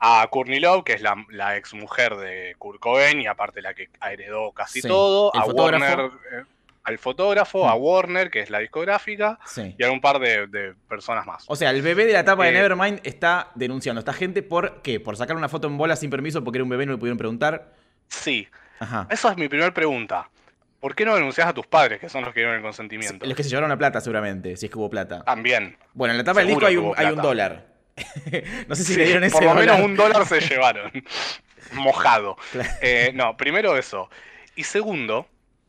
a 0.00 0.26
Courtney 0.30 0.60
Love, 0.60 0.84
que 0.84 0.94
es 0.94 1.02
la, 1.02 1.14
la 1.30 1.56
ex 1.58 1.74
mujer 1.74 2.16
de 2.16 2.54
Kurt 2.58 2.80
Cobain 2.80 3.20
y 3.20 3.26
aparte 3.26 3.60
la 3.62 3.74
que 3.74 3.88
heredó 4.10 4.50
casi 4.52 4.80
Sí, 4.80 4.88
todo, 4.88 5.30
el 5.34 5.40
a 5.40 5.44
fotógrafo. 5.44 5.84
Warner, 5.84 6.10
eh, 6.32 6.42
al 6.86 6.98
fotógrafo, 6.98 7.68
a 7.68 7.74
Mm. 7.76 7.82
Warner, 7.82 8.30
que 8.30 8.40
es 8.40 8.48
la 8.50 8.60
discográfica, 8.60 9.38
Sí. 9.44 9.74
y 9.76 9.84
a 9.84 9.90
un 9.90 10.00
par 10.00 10.18
de, 10.18 10.46
de 10.46 10.74
personas 10.88 11.26
más. 11.26 11.44
O 11.48 11.56
sea, 11.56 11.70
el 11.70 11.82
bebé 11.82 12.06
de 12.06 12.12
la 12.12 12.24
tapa 12.24 12.44
de 12.44 12.50
Eh, 12.50 12.52
Nevermind 12.54 13.00
está 13.02 13.50
denunciando 13.54 13.98
a 13.98 14.02
esta 14.02 14.12
gente 14.12 14.42
por 14.42 14.80
qué? 14.82 15.00
Por 15.00 15.16
sacar 15.16 15.36
una 15.36 15.48
foto 15.48 15.66
en 15.66 15.76
bola 15.76 15.96
sin 15.96 16.10
permiso 16.10 16.42
porque 16.44 16.58
era 16.58 16.64
un 16.64 16.70
bebé 16.70 16.84
y 16.84 16.86
no 16.86 16.92
le 16.92 16.98
pudieron 16.98 17.18
preguntar. 17.18 17.74
Sí, 18.08 18.48
Ajá. 18.80 19.06
esa 19.10 19.32
es 19.32 19.36
mi 19.36 19.48
primera 19.48 19.74
pregunta. 19.74 20.30
¿Por 20.80 20.94
qué 20.94 21.04
no 21.04 21.14
denuncias 21.16 21.48
a 21.48 21.52
tus 21.54 21.66
padres, 21.66 21.98
que 21.98 22.08
son 22.08 22.22
los 22.24 22.32
que 22.32 22.40
dieron 22.40 22.54
el 22.56 22.62
consentimiento? 22.62 23.26
Los 23.26 23.34
que 23.34 23.42
se 23.42 23.48
llevaron 23.48 23.68
la 23.70 23.76
plata 23.78 24.00
seguramente, 24.00 24.56
si 24.56 24.66
es 24.66 24.70
que 24.72 24.78
hubo 24.78 24.88
plata. 24.88 25.24
También. 25.24 25.76
Bueno, 25.94 26.12
en 26.12 26.18
la 26.18 26.24
tapa 26.24 26.40
del 26.40 26.48
disco 26.50 26.66
hay 26.66 26.76
un, 26.76 26.92
hay 26.96 27.06
un 27.06 27.16
dólar. 27.20 27.66
no 28.68 28.74
sé 28.76 28.84
si 28.84 28.92
Sí, 28.92 28.98
le 29.00 29.06
dieron 29.06 29.24
ese 29.24 29.32
por 29.32 29.42
lo 29.44 29.54
menos 29.54 29.80
un 29.80 29.96
dólar 29.96 30.24
se 30.26 30.40
llevaron. 30.40 30.92
Mojado. 31.72 32.36
Claro. 32.52 32.70
Eh, 32.82 33.10
no, 33.14 33.36
primero 33.36 33.76
eso. 33.76 34.08
Y 34.54 34.62
segundo, 34.64 35.26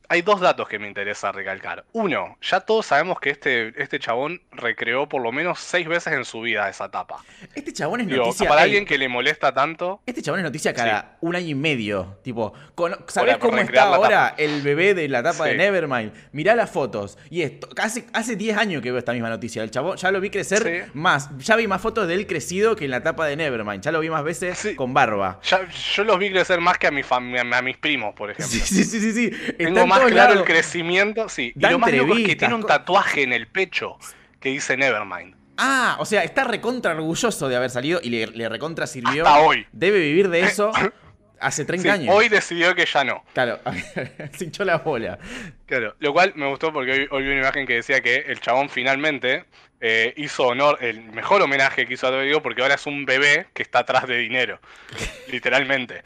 hay 0.10 0.22
dos 0.22 0.40
datos 0.42 0.68
que 0.68 0.80
me 0.80 0.88
interesa 0.88 1.32
recalcar. 1.32 1.84
Uno, 1.94 2.38
ya 2.42 2.60
todos 2.62 2.86
sabemos 2.86 3.20
que 3.20 3.30
este, 3.30 3.74
este 3.82 4.00
chabón 4.00 4.42
recreó 4.52 5.08
por 5.10 5.22
lo 5.22 5.32
menos 5.32 5.60
seis 5.60 5.88
veces 5.88 6.14
en 6.14 6.26
su 6.26 6.42
vida 6.42 6.70
esa 6.70 6.86
etapa. 6.86 7.24
Este 7.56 7.74
chabón 7.74 8.02
es 8.02 8.08
Digo, 8.08 8.26
noticia. 8.26 8.48
para 8.48 8.62
ey, 8.62 8.66
alguien 8.66 8.86
que 8.86 8.98
le 8.98 9.08
molesta 9.10 9.54
tanto, 9.54 10.02
Este 10.06 10.22
chabón 10.22 10.40
es 10.40 10.44
noticia 10.46 10.74
cada 10.74 11.18
un 11.22 11.36
año 11.36 11.48
y 11.48 11.56
medio. 11.56 12.18
Tipo, 12.24 12.54
con- 12.76 12.96
¿sabés 13.08 13.38
cómo 13.38 13.58
está 13.58 13.84
ahora 13.84 14.34
el 14.38 14.62
bebé 14.62 14.94
de 14.94 15.08
la 15.10 15.22
tapa 15.24 15.46
de. 15.46 15.58
Nevermind? 15.58 16.12
Mirá 16.32 16.56
las 16.56 16.70
fotos. 16.70 17.18
Y 17.30 17.42
esto, 17.42 17.68
hace, 17.82 18.06
hace 18.14 18.36
10 18.36 18.58
años 18.58 18.82
que 18.82 18.92
veo 18.92 19.00
esta 19.00 19.14
misma 19.14 19.30
noticia. 19.30 19.64
El 19.64 19.72
chabón 19.72 19.98
ya 19.98 20.12
lo 20.12 20.22
vi 20.22 20.30
crecer 20.30 20.86
Sí. 20.86 20.92
más. 20.94 21.30
Ya 21.40 21.56
vi 21.56 21.68
más 21.68 21.82
fotos 21.82 22.08
de 22.08 22.14
él 22.14 22.28
crecido 22.28 22.76
que 22.76 22.86
en 22.86 22.92
la 22.92 23.02
tapa 23.04 23.26
de 23.26 23.36
Nevermind. 23.36 23.82
Ya 23.84 23.92
lo 23.92 24.00
vi 24.00 24.10
más 24.10 24.24
veces 24.24 24.74
con 24.76 24.94
barba. 24.94 25.40
ya, 25.44 25.68
yo 25.70 26.04
los 26.04 26.18
vi 26.20 26.32
crecer 26.32 26.62
más 26.62 26.78
que 26.78 26.88
a, 26.88 26.92
mi 26.92 27.02
fam- 27.04 27.54
a 27.54 27.62
mis 27.62 27.78
primos, 27.78 28.14
por 28.16 28.32
ejemplo. 28.32 28.48
Sí, 28.68 28.84
sí, 28.84 29.00
sí, 29.00 29.12
sí. 29.14 29.32
Tengo 29.58 29.82
en 29.82 29.90
más 30.04 30.12
claro 30.12 30.34
el 30.34 30.44
crecimiento, 30.44 31.30
sí. 31.30 31.54
Y 31.56 31.60
Da 31.60 31.72
lo 31.72 31.80
más 31.80 31.92
loco 31.92 32.16
es 32.18 32.26
que 32.26 32.36
tiene 32.36 32.56
un 32.56 32.66
tatuaje 32.66 33.24
en 33.24 33.34
el 33.34 33.48
pecho 33.48 33.98
que 34.40 34.50
dice 34.50 34.78
Nevermind. 34.78 35.36
Ah, 35.58 35.98
o 36.00 36.06
sea, 36.06 36.24
está 36.24 36.44
recontra 36.44 36.94
orgulloso 36.94 37.50
de 37.50 37.56
haber 37.56 37.70
salido 37.72 38.00
y 38.04 38.10
le, 38.10 38.28
le 38.28 38.48
recontra 38.50 38.86
sirvió. 38.86 39.26
Hasta 39.26 39.40
hoy. 39.40 39.66
Debe 39.72 40.00
vivir 40.00 40.30
de 40.30 40.42
eso. 40.42 40.72
Hace 41.40 41.66
30 41.66 41.84
Sí, 41.84 41.90
años. 41.90 42.16
Hoy 42.16 42.30
decidió 42.30 42.74
que 42.74 42.86
ya 42.86 43.04
no. 43.04 43.24
Claro, 43.34 43.60
se 44.36 44.46
hinchó 44.46 44.66
la 44.66 44.78
bola. 44.78 45.20
Claro, 45.68 45.96
lo 46.00 46.12
cual 46.12 46.34
me 46.36 46.48
gustó 46.48 46.74
porque 46.74 46.92
hoy, 46.92 47.08
hoy 47.12 47.24
vi 47.24 47.30
una 47.30 47.42
imagen 47.42 47.68
que 47.68 47.76
decía 47.76 48.02
que 48.02 48.16
el 48.28 48.40
chabón 48.40 48.70
finalmente 48.70 49.46
eh, 49.80 50.16
hizo 50.18 50.48
honor, 50.48 50.80
el 50.82 51.04
mejor 51.04 51.42
homenaje 51.44 51.86
que 51.86 51.94
hizo 51.94 52.08
a 52.08 52.22
Diego 52.22 52.42
porque 52.42 52.64
ahora 52.64 52.74
es 52.74 52.88
un 52.88 53.06
bebé 53.06 53.48
que 53.54 53.62
está 53.62 53.80
atrás 53.80 54.08
de 54.08 54.18
dinero. 54.18 54.60
literalmente. 55.32 56.04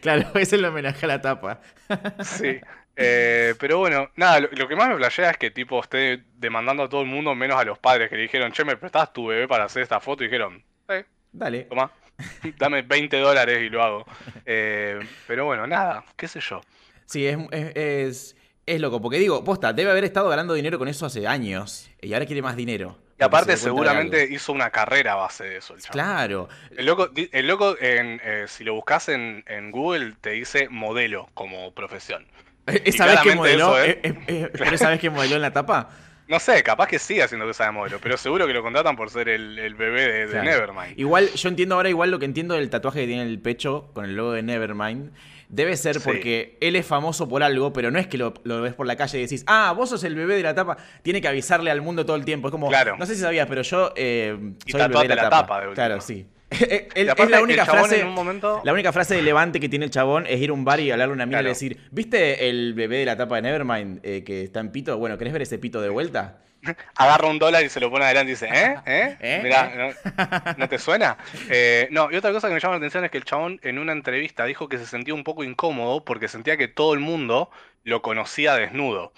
Claro, 0.00 0.28
es 0.34 0.52
el 0.52 0.64
homenaje 0.64 1.06
a 1.06 1.08
la 1.08 1.20
tapa. 1.20 1.60
Sí. 2.24 2.60
Eh, 2.96 3.54
pero 3.58 3.78
bueno, 3.78 4.10
nada, 4.16 4.40
lo, 4.40 4.48
lo 4.52 4.68
que 4.68 4.76
más 4.76 4.88
me 4.88 4.96
flashea 4.96 5.30
es 5.30 5.38
que 5.38 5.50
tipo 5.50 5.80
esté 5.80 6.22
demandando 6.36 6.82
a 6.82 6.88
todo 6.88 7.00
el 7.00 7.06
mundo 7.06 7.34
menos 7.34 7.58
a 7.58 7.64
los 7.64 7.78
padres 7.78 8.10
que 8.10 8.16
le 8.16 8.22
dijeron, 8.22 8.52
che, 8.52 8.64
me 8.64 8.76
prestás 8.76 9.12
tu 9.12 9.26
bebé 9.26 9.48
para 9.48 9.64
hacer 9.64 9.82
esta 9.82 10.00
foto 10.00 10.22
y 10.22 10.26
dijeron, 10.26 10.62
eh, 10.88 11.04
Dale. 11.32 11.62
toma, 11.64 11.90
dame 12.58 12.82
20 12.82 13.18
dólares 13.18 13.62
y 13.62 13.68
lo 13.70 13.82
hago. 13.82 14.04
Eh, 14.44 15.00
pero 15.26 15.46
bueno, 15.46 15.66
nada, 15.66 16.04
qué 16.16 16.28
sé 16.28 16.40
yo. 16.40 16.60
Sí, 17.06 17.26
es, 17.26 17.38
es, 17.50 17.76
es, 17.76 18.36
es 18.66 18.80
loco, 18.80 19.00
porque 19.00 19.18
digo, 19.18 19.42
posta, 19.42 19.72
debe 19.72 19.90
haber 19.90 20.04
estado 20.04 20.28
ganando 20.28 20.54
dinero 20.54 20.78
con 20.78 20.88
eso 20.88 21.06
hace 21.06 21.26
años 21.26 21.90
y 22.00 22.12
ahora 22.12 22.26
quiere 22.26 22.42
más 22.42 22.56
dinero. 22.56 22.98
Y 23.18 23.24
aparte 23.24 23.56
se 23.56 23.64
seguramente 23.64 24.26
hizo 24.30 24.52
una 24.52 24.70
carrera 24.70 25.12
a 25.12 25.16
base 25.16 25.44
de 25.44 25.56
eso 25.58 25.74
el 25.74 25.80
chabón. 25.80 25.92
Claro. 25.92 26.48
El 26.76 26.86
loco, 26.86 27.10
el 27.14 27.46
loco 27.46 27.76
en, 27.80 28.20
eh, 28.24 28.46
si 28.48 28.64
lo 28.64 28.74
buscas 28.74 29.08
en, 29.08 29.44
en 29.46 29.70
Google, 29.70 30.14
te 30.20 30.30
dice 30.30 30.68
modelo 30.68 31.28
como 31.34 31.72
profesión. 31.72 32.26
¿Esa 32.66 33.06
vez 33.06 33.20
que 33.20 33.34
modeló? 33.34 33.76
eso, 33.78 33.84
eh, 33.84 33.90
¿eh? 33.90 34.00
eh, 34.04 34.18
eh, 34.26 34.50
¿Pero 34.52 34.70
esa 34.74 34.90
vez 34.90 35.00
que 35.00 35.10
modeló 35.10 35.36
en 35.36 35.42
la 35.42 35.52
tapa? 35.52 35.88
No 36.28 36.38
sé, 36.38 36.62
capaz 36.62 36.86
que 36.86 36.98
sigue 36.98 37.22
haciendo 37.22 37.46
cosa 37.46 37.64
de 37.66 37.72
modelo, 37.72 37.98
pero 38.00 38.16
seguro 38.16 38.46
que 38.46 38.52
lo 38.54 38.62
contratan 38.62 38.96
por 38.96 39.10
ser 39.10 39.28
el, 39.28 39.58
el 39.58 39.74
bebé 39.74 40.02
de, 40.02 40.26
de 40.26 40.40
Claro. 40.40 40.44
Nevermind. 40.44 40.98
Igual, 40.98 41.28
yo 41.30 41.48
entiendo 41.48 41.74
ahora, 41.74 41.88
igual 41.90 42.10
lo 42.10 42.18
que 42.18 42.24
entiendo 42.24 42.54
del 42.54 42.70
tatuaje 42.70 43.00
que 43.00 43.06
tiene 43.06 43.22
en 43.22 43.28
el 43.28 43.38
pecho 43.40 43.90
con 43.92 44.04
el 44.04 44.14
logo 44.16 44.32
de 44.32 44.42
Nevermind. 44.42 45.10
Debe 45.48 45.76
ser 45.76 45.96
Sí. 45.96 46.00
porque 46.04 46.56
él 46.62 46.76
es 46.76 46.86
famoso 46.86 47.28
por 47.28 47.42
algo, 47.42 47.74
pero 47.74 47.90
no 47.90 47.98
es 47.98 48.06
que 48.06 48.16
lo, 48.16 48.32
lo 48.44 48.62
ves 48.62 48.72
por 48.72 48.86
la 48.86 48.96
calle 48.96 49.18
y 49.18 49.22
decís, 49.22 49.44
ah, 49.46 49.74
vos 49.76 49.90
sos 49.90 50.02
el 50.04 50.14
bebé 50.14 50.36
de 50.36 50.42
la 50.44 50.54
tapa. 50.54 50.78
Tiene 51.02 51.20
que 51.20 51.28
avisarle 51.28 51.70
al 51.70 51.82
mundo 51.82 52.06
todo 52.06 52.16
el 52.16 52.24
tiempo. 52.24 52.48
Es 52.48 52.52
como, 52.52 52.68
Claro. 52.68 52.96
no 52.96 53.04
sé 53.04 53.14
si 53.16 53.20
sabías, 53.20 53.46
pero 53.48 53.60
yo 53.60 53.92
eh, 53.96 54.34
Y 54.64 54.70
soy 54.72 54.80
el 54.80 54.88
bebé 54.88 55.02
de 55.02 55.08
la, 55.08 55.14
la 55.16 55.22
tapa. 55.24 55.40
tapa, 55.42 55.60
de 55.60 55.68
última. 55.68 55.86
claro, 55.86 56.00
sí. 56.00 56.26
Él- 56.52 56.86
Y 56.94 57.22
es 57.22 57.30
la 57.30 57.40
única 57.42 57.64
frase. 57.66 58.04
momento- 58.04 58.60
La 58.64 58.72
única 58.72 58.92
frase 58.92 59.14
de 59.14 59.22
levante 59.22 59.60
que 59.60 59.68
tiene 59.68 59.84
el 59.86 59.90
chabón 59.90 60.26
es 60.26 60.40
ir 60.40 60.50
a 60.50 60.52
un 60.52 60.64
bar 60.64 60.80
y 60.80 60.90
hablarle 60.90 61.12
a 61.12 61.14
una 61.14 61.24
amiga 61.24 61.38
y 61.38 61.42
Claro. 61.42 61.48
decir, 61.50 61.78
¿viste 61.90 62.48
el 62.48 62.74
bebé 62.74 62.98
de 62.98 63.06
la 63.06 63.16
tapa 63.16 63.36
de 63.36 63.42
Nevermind 63.42 64.00
eh, 64.02 64.22
que 64.24 64.44
está 64.44 64.60
en 64.60 64.70
pito? 64.72 64.96
Bueno, 64.98 65.18
¿querés 65.18 65.32
ver 65.32 65.42
ese 65.42 65.58
pito 65.58 65.80
de 65.80 65.88
vuelta? 65.88 66.38
Agarra 66.96 67.26
un 67.28 67.38
dólar 67.40 67.64
y 67.64 67.68
se 67.68 67.80
lo 67.80 67.90
pone 67.90 68.04
adelante 68.04 68.30
y 68.30 68.34
dice, 68.34 68.46
¿eh? 68.46 68.76
¿Eh? 68.86 69.16
¿Eh? 69.20 69.40
Mirá, 69.42 69.72
¿no, 69.76 70.54
¿no 70.58 70.68
te 70.68 70.78
suena? 70.78 71.16
Eh, 71.50 71.88
no, 71.90 72.08
y 72.12 72.16
otra 72.16 72.32
cosa 72.32 72.48
que 72.48 72.54
me 72.54 72.60
llama 72.60 72.74
la 72.74 72.78
atención 72.78 73.04
es 73.04 73.10
que 73.10 73.18
el 73.18 73.24
chabón 73.24 73.58
en 73.64 73.78
una 73.78 73.92
entrevista 73.92 74.44
dijo 74.44 74.68
que 74.68 74.78
se 74.78 74.86
sentía 74.86 75.14
un 75.14 75.24
poco 75.24 75.42
incómodo 75.42 76.04
porque 76.04 76.28
sentía 76.28 76.56
que 76.56 76.68
todo 76.68 76.94
el 76.94 77.00
mundo 77.00 77.50
lo 77.84 78.00
conocía 78.02 78.54
desnudo. 78.54 79.12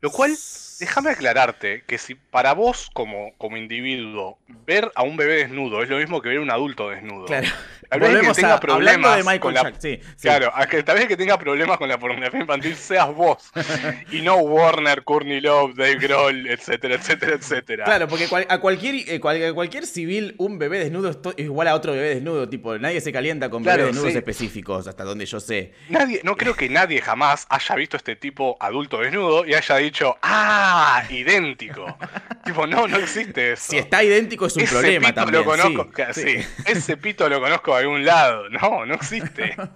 Lo 0.00 0.10
cual, 0.10 0.32
déjame 0.78 1.10
aclararte 1.10 1.82
que 1.86 1.98
si 1.98 2.14
para 2.14 2.54
vos 2.54 2.90
como, 2.92 3.32
como 3.38 3.56
individuo 3.56 4.38
ver 4.66 4.90
a 4.94 5.02
un 5.02 5.16
bebé 5.16 5.36
desnudo 5.36 5.82
es 5.82 5.88
lo 5.88 5.98
mismo 5.98 6.20
que 6.22 6.28
ver 6.28 6.38
a 6.38 6.42
un 6.42 6.50
adulto 6.50 6.90
desnudo. 6.90 7.26
Claro. 7.26 7.48
Tal 7.88 8.00
vez 8.00 8.20
que 8.20 8.34
tenga 8.34 8.54
a, 8.54 8.60
problemas 8.60 9.16
de 9.16 9.22
Michael 9.22 9.40
con 9.40 9.54
la-. 9.54 9.72
Sí, 9.78 9.98
sí. 10.02 10.22
Claro, 10.22 10.52
a 10.54 10.66
que 10.66 10.82
tal 10.82 10.98
vez 10.98 11.08
que 11.08 11.16
tenga 11.16 11.38
problemas 11.38 11.78
con 11.78 11.88
la 11.88 11.98
pornografía 11.98 12.40
infantil 12.40 12.76
seas 12.76 13.14
vos. 13.14 13.50
y 14.12 14.20
no 14.20 14.36
Warner, 14.36 15.04
Courtney 15.04 15.40
Love, 15.40 15.74
Dave 15.74 15.96
Grohl, 15.96 16.46
etcétera, 16.48 16.96
etcétera, 16.96 17.36
etcétera. 17.36 17.84
Claro, 17.84 18.06
porque 18.08 18.28
cual- 18.28 18.46
a, 18.48 18.58
cualquier, 18.58 19.08
eh, 19.08 19.20
cual- 19.20 19.42
a 19.42 19.54
cualquier 19.54 19.86
civil, 19.86 20.34
un 20.36 20.58
bebé 20.58 20.78
desnudo 20.80 21.08
es, 21.10 21.18
igual 21.38 21.68
a 21.68 21.74
otro 21.74 21.92
bebé 21.92 22.16
desnudo. 22.16 22.48
Tipo, 22.48 22.76
nadie 22.78 23.00
se 23.00 23.10
calienta 23.10 23.48
con 23.48 23.62
Claro, 23.62 23.78
bebés 23.78 23.94
desnudos 23.94 24.12
sí. 24.12 24.18
específicos, 24.18 24.86
hasta 24.86 25.04
donde 25.04 25.24
yo 25.24 25.40
sé. 25.40 25.72
Nadie, 25.88 26.20
no 26.24 26.36
creo 26.36 26.54
que 26.54 26.68
nadie 26.68 27.00
jamás 27.00 27.46
haya 27.48 27.74
visto 27.74 27.96
este 27.96 28.16
tipo 28.16 28.56
adulto 28.60 28.98
desnudo 29.00 29.46
y 29.46 29.54
haya 29.54 29.76
dicho, 29.76 30.16
¡ah! 30.20 30.67
Idéntico. 31.10 31.96
tipo, 32.44 32.66
no, 32.66 32.86
no 32.88 32.96
existe 32.98 33.52
eso. 33.52 33.70
Si 33.70 33.78
está 33.78 34.02
idéntico 34.02 34.46
es 34.46 34.56
un 34.56 34.62
Ese 34.62 34.72
problema 34.72 35.08
pito 35.08 35.20
también. 35.20 35.44
lo 35.44 35.50
conozco, 35.50 35.84
sí, 35.84 35.90
claro, 35.92 36.14
sí. 36.14 36.22
sí. 36.42 36.46
ese 36.66 36.96
pito 36.96 37.28
lo 37.28 37.40
conozco 37.40 37.74
de 37.74 37.80
algún 37.82 38.04
lado. 38.04 38.48
No, 38.50 38.86
no 38.86 38.94
existe. 38.94 39.56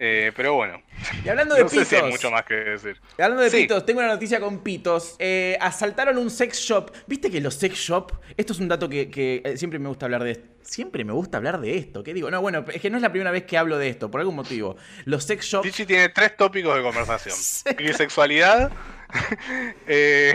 Eh, 0.00 0.30
pero 0.36 0.54
bueno, 0.54 0.80
Y 1.24 1.28
hablando 1.28 1.56
de 1.56 1.62
no 1.64 1.68
sé 1.68 1.74
pitos. 1.76 1.88
si 1.88 1.96
hay 1.96 2.08
mucho 2.10 2.30
más 2.30 2.44
que 2.44 2.54
decir. 2.54 3.00
Hablando 3.18 3.42
de 3.42 3.50
Sí. 3.50 3.56
pitos, 3.62 3.84
tengo 3.84 3.98
una 3.98 4.08
noticia 4.08 4.38
con 4.38 4.60
pitos. 4.62 5.16
Eh, 5.18 5.58
asaltaron 5.60 6.18
un 6.18 6.30
sex 6.30 6.56
shop. 6.60 6.92
¿Viste 7.08 7.30
que 7.32 7.40
los 7.40 7.54
sex 7.54 7.74
shop? 7.76 8.12
Esto 8.36 8.52
es 8.52 8.60
un 8.60 8.68
dato 8.68 8.88
que, 8.88 9.10
que, 9.10 9.42
eh, 9.44 9.56
siempre 9.56 9.80
me 9.80 9.88
gusta 9.88 10.06
hablar 10.06 10.22
de 10.22 10.30
esto. 10.32 10.46
Siempre 10.62 11.02
me 11.04 11.12
gusta 11.12 11.38
hablar 11.38 11.60
de 11.60 11.76
esto. 11.78 12.04
¿Qué 12.04 12.14
digo? 12.14 12.30
No, 12.30 12.40
bueno, 12.40 12.64
es 12.72 12.80
que 12.80 12.90
no 12.90 12.96
es 12.98 13.02
la 13.02 13.10
primera 13.10 13.30
vez 13.32 13.42
que 13.44 13.58
hablo 13.58 13.76
de 13.78 13.88
esto, 13.88 14.08
por 14.10 14.20
algún 14.20 14.36
motivo. 14.36 14.76
Los 15.04 15.24
sex 15.24 15.44
shops. 15.46 15.66
Tichi 15.66 15.84
tiene 15.86 16.10
tres 16.10 16.36
tópicos 16.36 16.76
de 16.76 16.82
conversación. 16.82 17.34
Bisexualidad, 17.78 18.70
eh, 19.88 20.34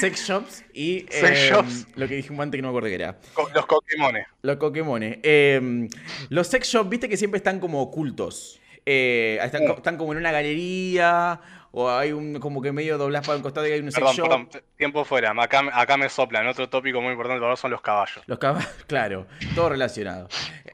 Sex 0.00 0.26
shops 0.28 0.64
y 0.72 1.06
Sex 1.10 1.38
eh, 1.38 1.48
shops. 1.50 1.86
lo 1.96 2.06
que 2.08 2.16
dije 2.16 2.32
un 2.32 2.40
antes 2.40 2.58
que 2.58 2.62
no 2.62 2.68
me 2.68 2.72
acuerdo 2.72 2.88
qué 2.88 2.94
era. 2.96 3.16
los 3.54 3.66
Pokémones. 3.66 4.26
Los 4.42 4.56
Pokémones. 4.56 5.18
Eh, 5.22 5.88
los 6.28 6.46
sex 6.48 6.68
shops, 6.68 6.88
viste 6.90 7.08
que 7.08 7.16
siempre 7.16 7.38
están 7.38 7.60
como 7.60 7.80
ocultos. 7.82 8.60
Eh, 8.86 9.38
están, 9.42 9.66
co- 9.66 9.76
están 9.76 9.96
como 9.96 10.12
en 10.12 10.18
una 10.18 10.30
galería 10.30 11.40
o 11.76 11.90
hay 11.90 12.12
un 12.12 12.38
como 12.38 12.60
que 12.62 12.70
medio 12.70 12.98
doblás 12.98 13.26
para 13.26 13.36
un 13.36 13.42
costado 13.42 13.66
y 13.66 13.72
hay 13.72 13.80
un 13.80 13.90
sex 13.90 14.06
shop. 14.12 14.28
perdón, 14.28 14.48
tiempo 14.76 15.04
fuera. 15.04 15.32
Acá, 15.42 15.62
acá 15.72 15.96
me 15.96 16.08
soplan. 16.08 16.46
Otro 16.46 16.68
tópico 16.68 17.00
muy 17.00 17.12
importante 17.12 17.40
para 17.40 17.52
vos 17.52 17.60
son 17.60 17.70
los 17.70 17.80
caballos. 17.80 18.20
Los 18.26 18.38
caballos, 18.38 18.68
claro, 18.86 19.26
todo 19.54 19.70
relacionado. 19.70 20.28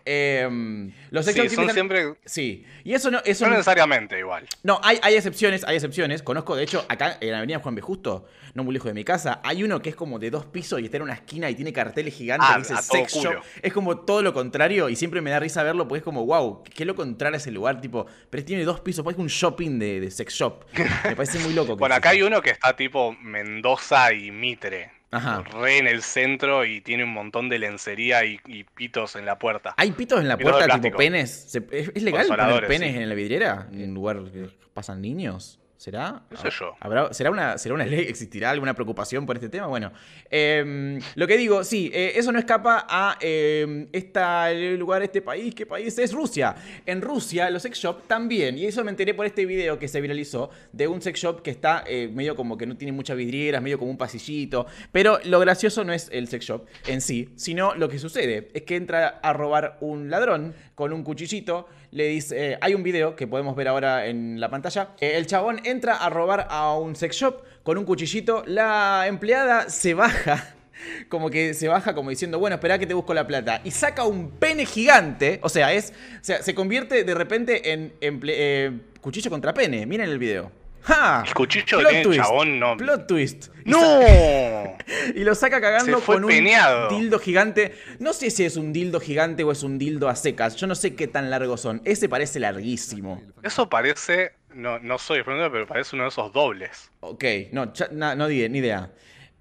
Eh, 0.04 0.90
los 1.10 1.24
sex 1.24 1.34
Sí, 1.36 1.42
shops 1.42 1.54
son 1.54 1.64
están- 1.64 1.74
siempre. 1.74 2.14
Sí, 2.24 2.66
y 2.84 2.94
eso 2.94 3.10
no, 3.10 3.20
eso 3.24 3.44
No 3.44 3.50
no, 3.52 3.56
necesariamente 3.58 4.18
igual. 4.18 4.46
no, 4.62 4.80
hay, 4.82 4.98
hay 5.02 5.14
excepciones, 5.14 5.64
hay 5.64 5.76
excepciones. 5.76 6.22
Conozco, 6.22 6.56
de 6.56 6.64
hecho, 6.64 6.84
acá 6.88 7.16
en 7.20 7.30
la 7.30 7.38
avenida 7.38 7.60
Juan 7.60 7.74
B. 7.76 7.80
Justo, 7.80 8.26
no 8.54 8.64
muy 8.64 8.72
lejos 8.74 8.88
de 8.88 8.94
mi 8.94 9.04
casa, 9.04 9.40
hay 9.44 9.62
uno 9.62 9.80
que 9.82 9.90
es 9.90 9.96
como 9.96 10.18
de 10.18 10.30
dos 10.30 10.46
pisos 10.46 10.80
y 10.80 10.84
está 10.84 10.96
en 10.96 11.04
una 11.04 11.14
esquina 11.14 11.48
y 11.50 11.54
tiene 11.54 11.72
carteles 11.72 12.14
gigantes 12.14 12.48
Ah, 12.50 12.54
que 12.54 12.60
dice 12.68 12.76
sex 12.82 13.14
shop. 13.14 13.42
Es 13.62 13.72
como 13.72 13.98
todo 13.98 14.22
lo 14.22 14.32
contrario 14.32 14.88
y 14.88 14.96
siempre 14.96 15.20
me 15.20 15.30
da 15.30 15.38
risa 15.40 15.62
verlo 15.62 15.86
porque 15.88 15.98
es 15.98 16.04
como, 16.04 16.26
wow, 16.26 16.62
qué 16.64 16.84
loco 16.84 17.02
entrar 17.02 17.32
a 17.34 17.36
ese 17.36 17.50
lugar, 17.50 17.80
tipo, 17.80 18.06
pero 18.30 18.44
tiene 18.44 18.64
dos 18.64 18.80
pisos, 18.80 19.04
parece 19.04 19.20
un 19.22 19.28
shopping 19.28 19.78
de, 19.78 20.00
de 20.00 20.10
sex 20.10 20.34
shop. 20.34 20.64
Me 21.04 21.16
parece 21.16 21.38
muy 21.38 21.52
loco. 21.54 21.76
Bueno, 21.80 21.94
acá 21.94 22.10
hay 22.10 22.22
uno 22.22 22.42
que 22.42 22.50
está 22.50 22.74
tipo 22.76 23.16
Mendoza 23.22 24.12
y 24.12 24.30
Mitre. 24.30 24.90
Ajá. 25.12 25.42
Re 25.42 25.78
en 25.78 25.86
el 25.88 26.02
centro 26.02 26.64
y 26.64 26.80
tiene 26.82 27.02
un 27.04 27.12
montón 27.12 27.48
de 27.48 27.58
lencería 27.58 28.24
y, 28.24 28.38
y 28.46 28.64
pitos 28.64 29.16
en 29.16 29.26
la 29.26 29.38
puerta. 29.38 29.74
¿Hay 29.76 29.90
pitos 29.92 30.20
en 30.20 30.28
la 30.28 30.36
Pitos 30.36 30.52
puerta, 30.52 30.80
tipo 30.80 30.96
penes? 30.98 31.30
¿Se- 31.50 31.66
¿Es, 31.72 32.02
legal 32.02 32.26
poner 32.28 32.66
penes 32.68 32.92
sí. 32.92 32.98
en 33.02 33.08
la 33.08 33.14
vidriera? 33.14 33.68
¿En 33.72 33.88
un 33.88 33.94
lugar 33.94 34.22
que 34.32 34.48
pasan 34.72 35.00
niños? 35.00 35.59
¿Será? 35.80 36.24
¿Qué 36.28 36.36
sé 36.36 36.50
yo? 36.50 36.74
¿Habrá- 36.78 37.10
¿será, 37.14 37.30
una, 37.30 37.56
¿Será 37.56 37.74
una 37.74 37.86
ley? 37.86 38.00
¿Existirá 38.00 38.50
alguna 38.50 38.74
preocupación 38.74 39.24
por 39.24 39.36
este 39.36 39.48
tema? 39.48 39.66
Bueno, 39.66 39.90
em, 40.28 41.00
lo 41.14 41.26
que 41.26 41.38
digo, 41.38 41.64
sí, 41.64 41.90
eh, 41.94 42.12
eso 42.16 42.30
no 42.32 42.38
escapa 42.38 42.84
a 42.86 43.16
em, 43.18 43.88
esta 43.90 44.50
el 44.50 44.76
lugar, 44.76 45.02
este 45.02 45.22
país. 45.22 45.54
¿Qué 45.54 45.64
país 45.64 45.96
es? 45.98 46.12
Rusia. 46.12 46.54
En 46.84 47.00
Rusia, 47.00 47.48
los 47.48 47.62
sex 47.62 47.78
shop 47.78 48.06
también. 48.06 48.58
Y 48.58 48.66
eso 48.66 48.84
me 48.84 48.90
enteré 48.90 49.14
por 49.14 49.24
este 49.24 49.46
video 49.46 49.78
que 49.78 49.88
se 49.88 50.02
viralizó 50.02 50.50
de 50.70 50.86
un 50.86 51.00
sex 51.00 51.18
shop 51.18 51.40
que 51.40 51.50
está 51.50 51.82
eh, 51.86 52.10
medio 52.12 52.36
como 52.36 52.58
que 52.58 52.66
no 52.66 52.76
tiene 52.76 52.92
muchas 52.92 53.16
vidrieras, 53.16 53.62
medio 53.62 53.78
como 53.78 53.90
un 53.90 53.96
pasillito. 53.96 54.66
Pero 54.92 55.18
lo 55.24 55.40
gracioso 55.40 55.82
no 55.82 55.94
es 55.94 56.10
el 56.12 56.28
sex 56.28 56.44
shop 56.44 56.66
en 56.88 57.00
sí, 57.00 57.30
sino 57.36 57.74
lo 57.74 57.88
que 57.88 57.98
sucede. 57.98 58.50
Es 58.52 58.64
que 58.64 58.76
entra 58.76 59.18
a 59.22 59.32
robar 59.32 59.78
un 59.80 60.10
ladrón 60.10 60.54
con 60.74 60.92
un 60.92 61.02
cuchillito. 61.04 61.66
Le 61.92 62.06
dice, 62.06 62.52
eh, 62.52 62.58
hay 62.60 62.74
un 62.74 62.84
video 62.84 63.16
que 63.16 63.26
podemos 63.26 63.56
ver 63.56 63.66
ahora 63.66 64.06
en 64.06 64.40
la 64.40 64.48
pantalla. 64.48 64.90
Eh, 65.00 65.14
el 65.16 65.26
chabón 65.26 65.60
entra 65.64 65.96
a 65.96 66.08
robar 66.08 66.46
a 66.48 66.76
un 66.76 66.94
sex 66.94 67.16
shop 67.16 67.42
con 67.64 67.78
un 67.78 67.84
cuchillito. 67.84 68.44
La 68.46 69.06
empleada 69.08 69.68
se 69.68 69.94
baja. 69.94 70.54
Como 71.08 71.30
que 71.30 71.52
se 71.52 71.68
baja 71.68 71.94
como 71.94 72.08
diciendo, 72.08 72.38
bueno, 72.38 72.54
espera 72.54 72.78
que 72.78 72.86
te 72.86 72.94
busco 72.94 73.12
la 73.12 73.26
plata. 73.26 73.60
Y 73.64 73.70
saca 73.70 74.04
un 74.04 74.30
pene 74.30 74.64
gigante. 74.64 75.38
O 75.42 75.50
sea, 75.50 75.74
es. 75.74 75.90
O 75.90 76.24
sea, 76.24 76.42
se 76.42 76.54
convierte 76.54 77.04
de 77.04 77.14
repente 77.14 77.72
en, 77.72 77.92
eh, 78.00 78.78
cuchillo 79.02 79.30
contra 79.30 79.52
pene. 79.52 79.84
Miren 79.84 80.08
el 80.08 80.18
video. 80.18 80.59
¡Ja! 80.82 81.22
El 81.26 81.34
cuchillo 81.34 81.78
Plot 81.78 82.02
twist. 82.02 82.20
chabón 82.22 82.58
no. 82.58 82.76
Plot 82.76 83.06
twist. 83.06 83.48
¡No! 83.64 84.00
y 85.14 85.24
lo 85.24 85.34
saca 85.34 85.60
cagando 85.60 85.98
Se 85.98 86.04
fue 86.04 86.14
con 86.16 86.24
un 86.24 86.30
peneado. 86.30 86.88
dildo 86.88 87.18
gigante. 87.18 87.74
No 87.98 88.12
sé 88.12 88.30
si 88.30 88.44
es 88.44 88.56
un 88.56 88.72
dildo 88.72 89.00
gigante 89.00 89.44
o 89.44 89.52
es 89.52 89.62
un 89.62 89.78
dildo 89.78 90.08
a 90.08 90.16
secas. 90.16 90.56
Yo 90.56 90.66
no 90.66 90.74
sé 90.74 90.94
qué 90.94 91.06
tan 91.06 91.30
largos 91.30 91.60
son. 91.60 91.82
Ese 91.84 92.08
parece 92.08 92.40
larguísimo. 92.40 93.22
Eso 93.42 93.68
parece. 93.68 94.32
No, 94.54 94.78
no 94.80 94.98
soy 94.98 95.18
experto, 95.18 95.52
pero 95.52 95.66
parece 95.66 95.94
uno 95.94 96.04
de 96.04 96.08
esos 96.08 96.32
dobles. 96.32 96.90
Ok, 97.00 97.24
no, 97.52 97.72
cha- 97.72 97.88
na- 97.92 98.14
no, 98.16 98.26
di- 98.26 98.48
ni 98.48 98.58
idea. 98.58 98.90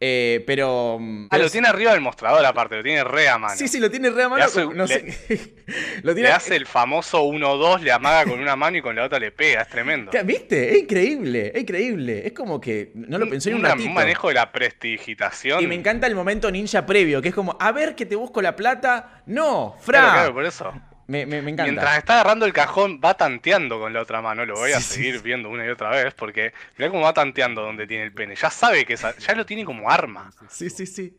Eh, 0.02 0.44
pero. 0.48 0.98
mm, 1.00 1.28
Ah, 1.30 1.38
lo 1.38 1.50
tiene 1.50 1.68
arriba 1.68 1.92
del 1.92 2.00
mostrador, 2.02 2.46
aparte, 2.46 2.78
lo 2.78 2.84
tiene 2.84 3.04
re 3.04 3.28
a 3.28 3.38
mano. 3.38 3.56
Sí, 3.58 3.68
sí, 3.68 3.80
lo 3.82 3.92
tiene 3.92 4.10
re 4.10 4.24
a 4.24 4.30
mano. 4.30 4.38
Le 4.38 4.44
hace- 4.46 4.66
no 4.66 4.88
sé. 4.88 5.04
lo 6.04 6.12
Le 6.12 6.16
tiene. 6.16 6.30
hace 6.30 6.56
el 6.56 6.66
famoso 6.66 7.22
1-2, 7.24 7.82
le 7.82 7.92
amaga 7.92 8.24
con 8.30 8.40
una 8.40 8.56
mano 8.56 8.78
y 8.78 8.82
con 8.82 8.96
la 8.96 9.04
otra 9.04 9.20
le 9.20 9.32
pega, 9.32 9.62
es 9.64 9.68
tremendo. 9.70 10.12
¿Viste? 10.24 10.72
Es 10.72 10.80
increíble, 10.84 11.52
es 11.54 11.62
increíble. 11.62 12.26
Es 12.26 12.32
como 12.34 12.62
que 12.62 12.92
no 12.96 13.18
lo 13.18 13.30
pensé 13.30 13.50
en 13.50 13.58
un 13.58 13.64
ratito. 13.64 13.88
Un 13.90 13.94
manejo 13.94 14.30
de 14.30 14.36
la 14.36 14.52
prestigitación. 14.52 15.62
Y 15.62 15.68
me 15.68 15.76
encanta 15.76 16.08
el 16.08 16.16
momento 16.16 16.50
ninja 16.50 16.86
previo, 16.86 17.22
que 17.22 17.30
es 17.30 17.36
como, 17.36 17.58
a 17.60 17.72
ver 17.74 17.96
que 17.96 18.06
te 18.06 18.16
busco 18.16 18.42
la 18.42 18.56
plata. 18.56 19.22
No, 19.26 19.76
Fra. 19.82 20.00
Claro, 20.00 20.14
claro, 20.14 20.34
por 20.34 20.46
eso. 20.46 20.74
Me, 21.10 21.26
me- 21.26 21.42
me 21.42 21.50
encanta. 21.52 21.64
Mientras 21.72 21.98
está 21.98 22.14
agarrando 22.14 22.46
el 22.46 22.54
cajón, 22.54 23.02
va 23.04 23.16
tanteando 23.16 23.80
con 23.80 23.92
la 23.94 24.02
otra 24.02 24.22
mano. 24.22 24.46
Lo 24.46 24.54
voy 24.54 24.72
a 24.74 24.80
Sí, 24.80 24.94
seguir 24.94 25.16
sí. 25.18 25.22
viendo 25.24 25.50
una 25.50 25.66
y 25.66 25.70
otra 25.70 25.90
vez 25.90 26.14
porque 26.14 26.54
mirá 26.78 26.92
cómo 26.92 27.02
va 27.04 27.14
tanteando 27.14 27.64
donde 27.64 27.88
tiene 27.88 28.04
el 28.04 28.12
pene. 28.14 28.36
Ya 28.36 28.50
sabe 28.52 28.86
que 28.86 28.94
esa- 28.94 29.18
ya 29.18 29.34
lo 29.34 29.44
tiene 29.46 29.66
como 29.66 29.90
arma. 29.90 30.32
Sí, 30.50 30.70
sí, 30.70 30.86
sí. 30.86 31.14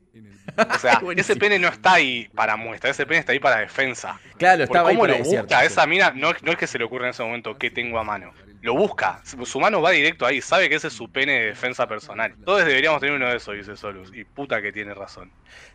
O 0.56 0.78
sea, 0.78 1.00
ese 1.16 1.34
pene 1.34 1.58
no 1.58 1.66
está 1.68 1.94
ahí 1.94 2.28
para 2.34 2.56
muestra, 2.56 2.90
ese 2.90 3.04
pene 3.04 3.18
está 3.20 3.32
ahí 3.32 3.40
para 3.40 3.58
defensa. 3.58 4.18
Claro, 4.38 4.62
estaba 4.62 4.90
ahí 4.90 4.94
cómo 4.94 5.06
para 5.08 5.18
lo 5.18 5.24
busca 5.24 5.60
sí. 5.60 5.66
esa 5.66 5.86
mina, 5.86 6.12
no, 6.14 6.32
no 6.42 6.52
es 6.52 6.56
que 6.58 6.66
se 6.68 6.78
le 6.78 6.84
ocurra 6.84 7.06
en 7.06 7.10
ese 7.10 7.22
momento 7.24 7.58
qué 7.58 7.70
tengo 7.70 7.98
a 7.98 8.04
mano. 8.04 8.32
Lo 8.62 8.74
busca, 8.74 9.22
su 9.24 9.58
mano 9.58 9.80
va 9.82 9.90
directo 9.90 10.24
ahí, 10.26 10.40
sabe 10.40 10.68
que 10.68 10.74
ese 10.74 10.88
es 10.88 10.92
su 10.92 11.10
pene 11.10 11.32
de 11.32 11.46
defensa 11.46 11.88
personal. 11.88 12.34
Todos 12.44 12.64
deberíamos 12.64 13.00
tener 13.00 13.16
uno 13.16 13.28
de 13.28 13.36
esos, 13.38 13.54
dice 13.56 13.74
Solus. 13.76 14.12
Y 14.14 14.22
puta 14.24 14.60
que 14.62 14.70
tiene 14.70 14.92
razón. 14.94 15.32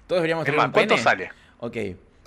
Todos 0.08 0.20
deberíamos 0.22 0.46
tener 0.46 0.58
más, 0.58 0.68
un 0.68 0.72
¿cuánto 0.72 0.94
pene. 0.94 1.04
sale? 1.04 1.32
Ok. 1.58 1.78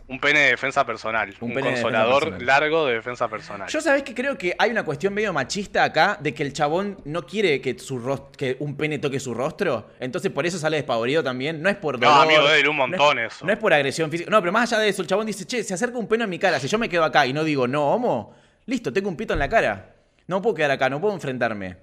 Un 0.09 0.19
pene 0.21 0.41
de 0.41 0.50
defensa 0.53 0.87
personal. 0.87 1.35
Un 1.41 1.50
Un, 1.50 1.55
de 1.57 1.62
consolador 1.62 2.23
personal. 2.25 2.47
largo 2.47 2.87
de 2.87 2.95
defensa 2.95 3.29
personal. 3.29 3.69
Yo 3.69 3.81
sabés 3.83 4.03
que 4.03 4.15
creo 4.15 4.38
que 4.38 4.55
hay 4.59 4.71
una 4.71 4.83
cuestión 4.83 5.12
medio 5.12 5.35
machista 5.35 5.85
acá 5.85 6.17
de 6.19 6.33
que 6.33 6.43
el 6.43 6.55
chabón 6.55 6.97
no 7.05 7.27
quiere 7.27 7.61
que 7.61 7.79
su 7.79 7.99
ros- 7.99 8.23
que 8.37 8.57
un 8.61 8.75
pene 8.77 8.99
toque 8.99 9.21
su 9.21 9.35
rostro, 9.35 9.91
entonces 10.00 10.33
por 10.33 10.47
eso 10.47 10.59
sale 10.59 10.79
despavorido 10.79 11.23
también. 11.23 11.61
No 11.61 11.69
es 11.69 11.77
por 11.77 12.00
No, 12.00 12.09
dolor. 12.09 12.25
amigo 12.25 12.49
de 12.49 12.61
un 12.69 12.77
no 12.79 12.85
es- 12.85 12.88
montón 12.91 13.19
eso. 13.19 13.45
No 13.45 13.53
es 13.53 13.59
por 13.59 13.73
agresión 13.75 14.11
física. 14.11 14.31
No, 14.31 14.41
pero 14.41 14.50
más 14.50 14.73
allá 14.73 14.81
de 14.83 14.88
eso, 14.88 15.03
el 15.03 15.09
chabón 15.09 15.27
dice, 15.27 15.45
che, 15.47 15.62
se 15.62 15.75
acerca 15.75 15.99
un 15.99 16.09
pene 16.09 16.25
a 16.25 16.27
mi 16.27 16.38
cara. 16.38 16.59
Si 16.59 16.69
yo 16.69 16.79
me 16.79 16.88
quedo 16.88 17.05
acá 17.05 17.27
y 17.27 17.35
no 17.35 17.45
digo, 17.45 17.69
no, 17.69 17.93
homo, 17.93 18.35
listo, 18.65 18.91
tengo 18.93 19.11
un 19.11 19.17
pito 19.17 19.35
en 19.35 19.38
la 19.41 19.49
cara. 19.50 19.95
No 20.27 20.41
puedo 20.41 20.55
quedar 20.55 20.71
acá, 20.71 20.88
no 20.88 21.00
puedo 21.03 21.12
enfrentarme. 21.12 21.77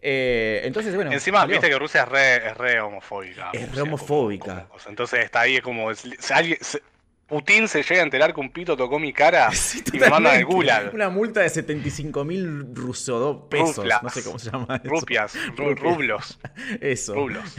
Eh, 0.00 0.60
entonces, 0.64 0.94
bueno. 0.94 1.10
Encima, 1.10 1.40
salió. 1.40 1.54
viste 1.54 1.68
que 1.70 1.78
Rusia 1.78 2.02
es 2.02 2.08
re, 2.08 2.36
es 2.48 2.56
re 2.56 2.80
homofóbica. 2.80 3.50
Es 3.52 3.62
re 3.62 3.66
Rusia, 3.68 3.82
homofóbica. 3.82 4.66
como. 4.68 4.80
Entonces 4.88 5.24
está 5.24 5.40
ahí, 5.40 5.56
es 5.56 5.62
como. 5.62 5.92
si 5.94 6.12
alguien- 6.32 6.58
se- 6.60 6.82
Putin 7.26 7.68
se 7.68 7.82
llega 7.82 8.00
a 8.00 8.04
enterar 8.04 8.34
que 8.34 8.40
un 8.40 8.50
pito 8.52 8.76
tocó 8.76 8.98
mi 8.98 9.12
cara 9.12 9.50
Sí, 9.52 9.82
y 9.92 9.98
me 9.98 10.04
al 10.06 10.10
totalmente. 10.12 10.44
gulag. 10.44 10.94
Una 10.94 11.08
multa 11.08 11.40
de 11.40 11.48
75 11.48 12.24
mil 12.24 12.74
ruso 12.74 13.48
pesos. 13.50 13.86
No 14.02 14.08
sé 14.10 14.22
cómo 14.22 14.38
se 14.38 14.50
llama. 14.50 14.76
eso. 14.82 14.88
Rupias, 14.90 15.34
ru- 15.56 15.68
Rupias. 15.76 15.80
rublos, 15.80 16.38
Eso. 16.80 17.14
rublos. 17.14 17.56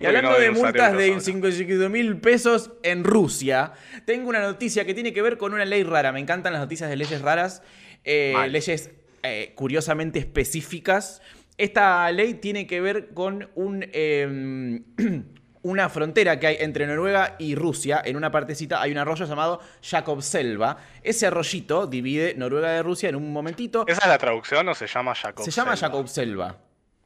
Y 0.00 0.06
hablando 0.06 0.30
no 0.30 0.38
de 0.38 0.52
multas 0.52 0.96
de 0.96 1.08
ahora. 1.08 1.20
55 1.20 1.88
mil 1.88 2.18
pesos 2.18 2.70
en 2.84 3.02
Rusia, 3.02 3.72
tengo 4.04 4.28
una 4.28 4.38
noticia 4.40 4.84
que 4.84 4.94
tiene 4.94 5.12
que 5.12 5.20
ver 5.20 5.36
con 5.36 5.52
una 5.52 5.64
ley 5.64 5.82
rara. 5.82 6.12
Me 6.12 6.20
encantan 6.20 6.52
las 6.52 6.62
noticias 6.62 6.88
de 6.88 6.94
leyes 6.94 7.20
raras, 7.22 7.60
eh, 8.04 8.34
leyes 8.50 8.92
eh, 9.24 9.50
curiosamente 9.56 10.20
específicas. 10.20 11.22
Esta 11.58 12.08
ley 12.12 12.34
tiene 12.34 12.68
que 12.68 12.80
ver 12.80 13.08
con 13.14 13.50
un, 13.56 13.84
eh, 13.92 14.80
una 15.64 15.88
frontera 15.88 16.38
que 16.38 16.46
hay 16.46 16.56
entre 16.60 16.86
Noruega 16.86 17.34
y 17.38 17.56
Rusia. 17.56 18.00
En 18.04 18.16
una 18.16 18.30
partecita 18.30 18.80
hay 18.80 18.92
un 18.92 18.98
arroyo 18.98 19.24
llamado 19.24 19.60
Jakobselva. 19.82 20.76
Ese 21.02 21.26
arroyito 21.26 21.86
divide 21.86 22.34
Noruega 22.36 22.70
de 22.70 22.82
Rusia 22.82 23.08
en 23.08 23.16
un 23.16 23.32
momentito. 23.32 23.84
¿Esa 23.88 24.02
es 24.02 24.08
la 24.08 24.18
traducción 24.18 24.68
o 24.68 24.74
se 24.74 24.86
llama 24.86 25.14
Jacob? 25.14 25.44
Se 25.44 25.50
llama 25.50 25.74
Selva? 25.74 25.88
Jakobselva. 25.88 26.56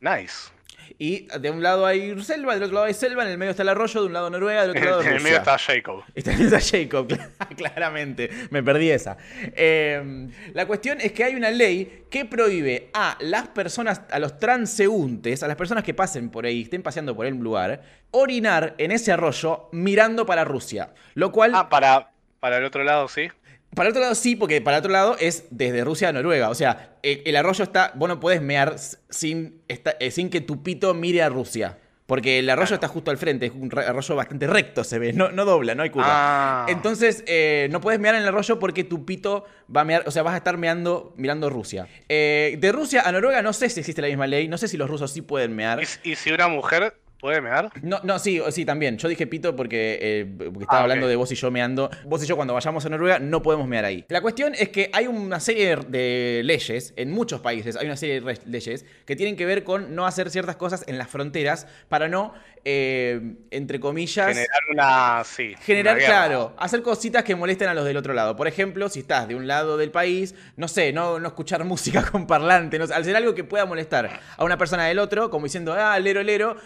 Nice. 0.01 0.51
Y 0.99 1.27
de 1.39 1.51
un 1.51 1.63
lado 1.63 1.85
hay 1.87 2.21
selva, 2.23 2.55
del 2.55 2.63
otro 2.65 2.75
lado 2.75 2.87
hay 2.87 2.95
selva, 2.95 3.25
en 3.25 3.31
el 3.31 3.39
medio 3.39 3.51
está 3.51 3.63
el 3.63 3.69
arroyo, 3.69 4.01
de 4.01 4.07
un 4.07 4.13
lado 4.13 4.31
Noruega, 4.31 4.63
del 4.63 4.71
otro 4.71 4.85
lado 4.85 5.01
En 5.03 5.07
el 5.09 5.13
Rusia. 5.15 5.25
medio 5.25 5.39
está 5.39 5.59
Jacob. 5.59 6.03
Está 6.15 6.33
está 6.33 6.61
Jacob, 6.61 7.09
claramente. 7.57 8.31
Me 8.51 8.63
perdí 8.63 8.91
esa. 8.91 9.17
Eh, 9.55 10.29
la 10.55 10.67
cuestión 10.67 11.01
es 11.01 11.13
que 11.13 11.25
hay 11.25 11.35
una 11.35 11.51
ley 11.51 12.05
que 12.11 12.25
prohíbe 12.25 12.91
a 12.95 13.17
las 13.21 13.49
personas, 13.49 14.03
a 14.11 14.19
los 14.19 14.39
transeúntes, 14.39 15.43
a 15.43 15.49
las 15.49 15.57
personas 15.57 15.85
que 15.85 15.95
pasen 15.95 16.31
por 16.31 16.47
ahí, 16.47 16.63
estén 16.63 16.83
paseando 16.83 17.15
por 17.15 17.27
el 17.27 17.37
lugar, 17.37 17.83
orinar 18.11 18.75
en 18.79 18.93
ese 18.93 19.13
arroyo 19.13 19.69
mirando 19.73 20.25
para 20.27 20.45
Rusia. 20.45 20.91
Lo 21.15 21.33
cual, 21.33 21.53
Ah, 21.55 21.69
para, 21.69 22.11
para 22.41 22.59
el 22.59 22.65
otro 22.65 22.85
lado, 22.85 23.09
sí. 23.09 23.29
Para 23.75 23.89
el 23.89 23.93
otro 23.93 24.03
lado 24.03 24.15
sí, 24.15 24.35
porque 24.37 24.61
para 24.61 24.77
el 24.77 24.81
otro 24.81 24.93
lado 24.93 25.17
es 25.21 25.45
desde 25.51 25.85
Rusia 25.85 26.09
a 26.09 26.13
Noruega. 26.13 26.49
O 26.51 26.55
sea, 26.55 26.97
el, 27.03 27.23
el 27.25 27.37
arroyo 27.37 27.63
está, 27.65 27.93
vos 27.95 28.09
no 28.09 28.19
podés 28.21 28.41
mear 28.43 28.77
sin, 28.79 29.63
eh, 29.69 30.11
sin 30.11 30.31
que 30.31 30.41
tu 30.41 30.63
pito 30.63 30.95
mire 30.95 31.23
a 31.23 31.29
Rusia. 31.29 31.79
Porque 32.07 32.39
el 32.39 32.49
arroyo 32.49 32.69
Claro. 32.69 32.75
está 32.77 32.89
justo 32.89 33.11
al 33.11 33.19
frente, 33.19 33.45
es 33.45 33.53
un 33.53 33.71
arroyo 33.77 34.17
bastante 34.17 34.47
recto, 34.47 34.83
se 34.83 34.99
ve, 34.99 35.13
no, 35.13 35.31
no 35.31 35.45
dobla, 35.45 35.75
no 35.75 35.83
hay 35.83 35.91
curva. 35.91 36.07
Ah. 36.09 36.67
Entonces, 36.71 37.23
eh, 37.27 37.69
no 37.71 37.83
puedes 37.83 38.01
mear 38.01 38.15
en 38.15 38.23
el 38.23 38.29
arroyo 38.29 38.59
porque 38.59 38.83
tu 38.83 39.05
pito 39.05 39.45
va 39.77 39.83
a 39.83 39.85
mear, 39.85 40.05
o 40.07 40.11
sea, 40.11 40.23
vas 40.23 40.33
a 40.33 40.39
estar 40.39 40.57
meando, 40.57 41.13
mirando 41.19 41.51
Rusia. 41.51 41.87
Eh, 42.09 42.57
de 42.59 42.73
Rusia 42.73 43.03
a 43.05 43.13
Noruega 43.13 43.43
no 43.43 43.53
sé 43.53 43.69
si 43.69 43.81
existe 43.81 44.01
la 44.01 44.09
misma 44.09 44.27
ley, 44.27 44.49
no 44.49 44.57
sé 44.57 44.69
si 44.69 44.79
los 44.79 44.89
rusos 44.89 45.13
sí 45.13 45.21
pueden 45.21 45.55
mear. 45.55 45.83
¿Y, 45.83 45.85
si- 45.85 45.99
y 46.13 46.17
si 46.17 46.33
una 46.33 46.49
mujer 46.49 46.95
puede 47.21 47.41
mear? 47.41 47.71
No, 47.83 48.01
no, 48.03 48.19
sí, 48.19 48.41
sí, 48.51 48.65
también. 48.65 48.99
Yo 48.99 49.09
dije 49.09 49.27
pito 49.27 49.57
porque, 49.57 49.99
eh, 50.01 50.27
porque 50.37 50.61
estaba 50.61 50.81
Ah, 50.81 50.83
hablando 50.83 51.09
de 51.09 51.17
vos 51.17 51.31
y 51.33 51.35
yo 51.35 51.51
meando. 51.51 51.91
Vos 52.05 52.23
y 52.23 52.27
yo 52.27 52.37
cuando 52.37 52.55
vayamos 52.55 52.85
a 52.87 52.89
Noruega 52.89 53.19
no 53.19 53.43
podemos 53.43 53.67
mear 53.67 53.85
ahí. 53.85 54.05
La 54.09 54.21
cuestión 54.21 54.55
es 54.55 54.69
que 54.69 54.91
hay 54.93 55.07
una 55.07 55.41
serie 55.41 55.77
de 55.89 56.43
leyes, 56.45 56.93
en 56.97 57.11
muchos 57.11 57.41
países 57.41 57.77
hay 57.77 57.87
una 57.87 57.97
serie 57.97 58.21
de 58.21 58.39
leyes 58.47 58.85
que 59.05 59.17
tienen 59.17 59.37
que 59.37 59.47
ver 59.47 59.65
con 59.65 59.95
no 59.95 60.07
hacer 60.07 60.31
ciertas 60.31 60.57
cosas 60.57 60.85
en 60.87 60.99
las 60.99 61.09
fronteras 61.09 61.67
para 61.89 62.09
no, 62.09 62.35
eh, 62.65 63.35
entre 63.51 63.81
comillas... 63.81 64.29
Generar 64.29 64.61
una. 64.71 65.23
Sí. 65.25 65.55
Generar, 65.63 65.97
una 65.97 66.07
claro, 66.07 66.55
hacer 66.59 66.83
cositas 66.83 67.25
que 67.25 67.35
molesten 67.35 67.69
a 67.69 67.75
los 67.75 67.85
del 67.85 67.97
otro 67.97 68.15
lado. 68.15 68.37
Por 68.37 68.47
ejemplo, 68.49 68.89
si 68.89 69.01
estás 69.01 69.27
de 69.29 69.35
un 69.35 69.47
lado 69.47 69.77
del 69.77 69.91
país, 69.91 70.35
no 70.57 70.69
sé, 70.69 70.93
no, 70.93 71.19
no 71.19 71.29
escuchar 71.29 71.65
música 71.65 72.03
con 72.11 72.27
parlante, 72.27 72.79
no 72.79 72.85
al 72.93 73.05
ser 73.05 73.17
algo 73.17 73.35
que 73.35 73.45
pueda 73.45 73.65
molestar 73.67 74.21
a 74.37 74.45
una 74.45 74.57
persona 74.59 74.87
del 74.87 74.99
otro, 74.99 75.31
como 75.31 75.45
diciendo, 75.45 75.75
ah, 75.77 75.99
lero, 75.99 76.23
lero, 76.23 76.57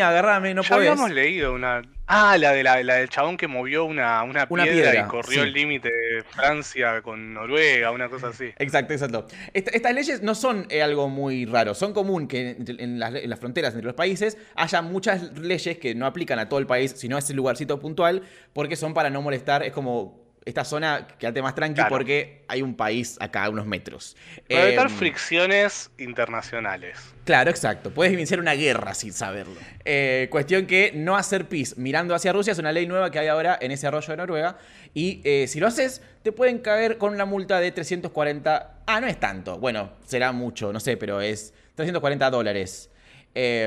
vení, 0.00 0.10
agarrame, 0.18 0.54
no 0.54 0.62
ya 0.62 0.68
podés. 0.68 0.90
habíamos 0.90 1.10
leído 1.10 1.54
una. 1.54 1.82
Ah, 2.12 2.36
la, 2.38 2.52
de 2.52 2.64
la, 2.64 2.82
la 2.82 2.96
del 2.96 3.08
chabón 3.08 3.36
que 3.36 3.46
movió 3.46 3.84
una, 3.84 4.24
una, 4.24 4.44
Una 4.50 4.64
piedra, 4.64 4.90
piedra, 4.90 5.06
y 5.06 5.08
corrió 5.08 5.42
sí. 5.42 5.46
el 5.48 5.52
límite 5.52 5.88
de 5.90 6.24
Francia 6.24 7.02
con 7.02 7.32
Noruega, 7.34 7.92
una 7.92 8.08
cosa 8.08 8.28
así. 8.28 8.50
Exacto, 8.58 8.92
exacto. 8.94 9.26
Est- 9.54 9.72
estas 9.72 9.94
leyes 9.94 10.20
no 10.20 10.34
son 10.34 10.66
eh, 10.70 10.82
algo 10.82 11.08
muy 11.08 11.44
raro. 11.46 11.72
Son 11.72 11.92
común 11.92 12.26
que 12.26 12.50
en, 12.58 12.64
en 12.80 12.98
las, 12.98 13.14
en 13.14 13.30
las 13.30 13.38
fronteras 13.38 13.74
entre 13.74 13.86
los 13.86 13.94
países 13.94 14.36
haya 14.56 14.82
muchas 14.82 15.38
leyes 15.38 15.78
que 15.78 15.94
no 15.94 16.04
aplican 16.04 16.40
a 16.40 16.48
todo 16.48 16.58
el 16.58 16.66
país, 16.66 16.94
sino 16.96 17.14
a 17.14 17.20
ese 17.20 17.32
lugarcito 17.32 17.78
puntual, 17.78 18.22
porque 18.52 18.74
son 18.74 18.92
para 18.92 19.08
no 19.08 19.22
molestar. 19.22 19.62
Es 19.62 19.72
como 19.72 20.19
esta 20.44 20.64
zona, 20.64 21.06
quédate 21.18 21.42
más 21.42 21.54
tranqui 21.54 21.74
Claro. 21.74 21.90
porque 21.90 22.44
hay 22.48 22.62
un 22.62 22.74
país 22.74 23.16
acá 23.20 23.44
a 23.44 23.50
unos 23.50 23.66
metros. 23.66 24.16
Para 24.48 24.66
evitar 24.68 24.86
Em, 24.86 24.92
fricciones 24.96 25.90
internacionales. 25.98 26.98
Claro, 27.24 27.50
exacto. 27.50 27.90
Puedes 27.90 28.12
iniciar 28.12 28.40
una 28.40 28.54
guerra 28.54 28.94
sin 28.94 29.12
saberlo. 29.12 29.54
Eh, 29.84 30.28
cuestión 30.30 30.66
que 30.66 30.92
no 30.94 31.16
hacer 31.16 31.46
pis 31.48 31.76
mirando 31.76 32.14
hacia 32.14 32.32
Rusia 32.32 32.52
es 32.52 32.58
una 32.58 32.72
ley 32.72 32.86
nueva 32.86 33.10
que 33.10 33.18
hay 33.18 33.28
ahora 33.28 33.58
en 33.60 33.70
ese 33.70 33.86
arroyo 33.86 34.08
de 34.08 34.16
Noruega. 34.16 34.56
Y 34.94 35.20
eh, 35.24 35.46
si 35.46 35.60
lo 35.60 35.66
haces, 35.66 36.02
te 36.22 36.32
pueden 36.32 36.58
caer 36.58 36.96
con 36.98 37.12
una 37.12 37.24
multa 37.26 37.60
de 37.60 37.70
340. 37.72 38.78
Ah, 38.86 39.00
no 39.00 39.06
es 39.06 39.20
tanto. 39.20 39.58
Bueno, 39.58 39.92
será 40.06 40.32
mucho, 40.32 40.72
no 40.72 40.80
sé, 40.80 40.96
pero 40.96 41.20
es 41.20 41.52
340 41.76 42.30
dólares. 42.30 42.90
Eh, 43.34 43.66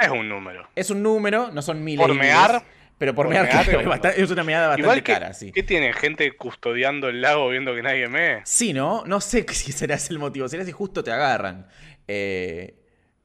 Es 0.00 0.08
un 0.10 0.28
número. 0.28 0.68
es 0.74 0.90
un 0.90 1.02
número, 1.02 1.50
no 1.52 1.62
son 1.62 1.84
miles. 1.84 2.04
Por 2.04 2.16
mear, 2.16 2.62
Pero 2.98 3.14
por, 3.14 3.26
por 3.26 3.34
mear, 3.34 3.44
mear 3.44 3.64
claro, 3.64 3.80
es 3.80 3.86
bastante- 3.86 4.32
una 4.32 4.44
meada 4.44 4.68
bastante 4.68 4.82
Igual 4.82 5.02
que, 5.02 5.12
cara, 5.12 5.32
sí. 5.34 5.50
¿qué 5.52 5.62
tiene 5.62 5.92
gente 5.92 6.36
custodiando 6.36 7.08
el 7.08 7.20
lago 7.20 7.48
viendo 7.48 7.74
que 7.74 7.82
nadie 7.82 8.06
mee? 8.08 8.42
Sí, 8.44 8.72
¿no? 8.72 9.02
No 9.06 9.20
sé 9.20 9.44
si 9.52 9.72
será 9.72 9.96
ese 9.96 10.12
el 10.12 10.18
motivo. 10.18 10.48
Será 10.48 10.64
si 10.64 10.72
justo 10.72 11.02
te 11.02 11.10
agarran. 11.10 11.66
Eh, 12.06 12.76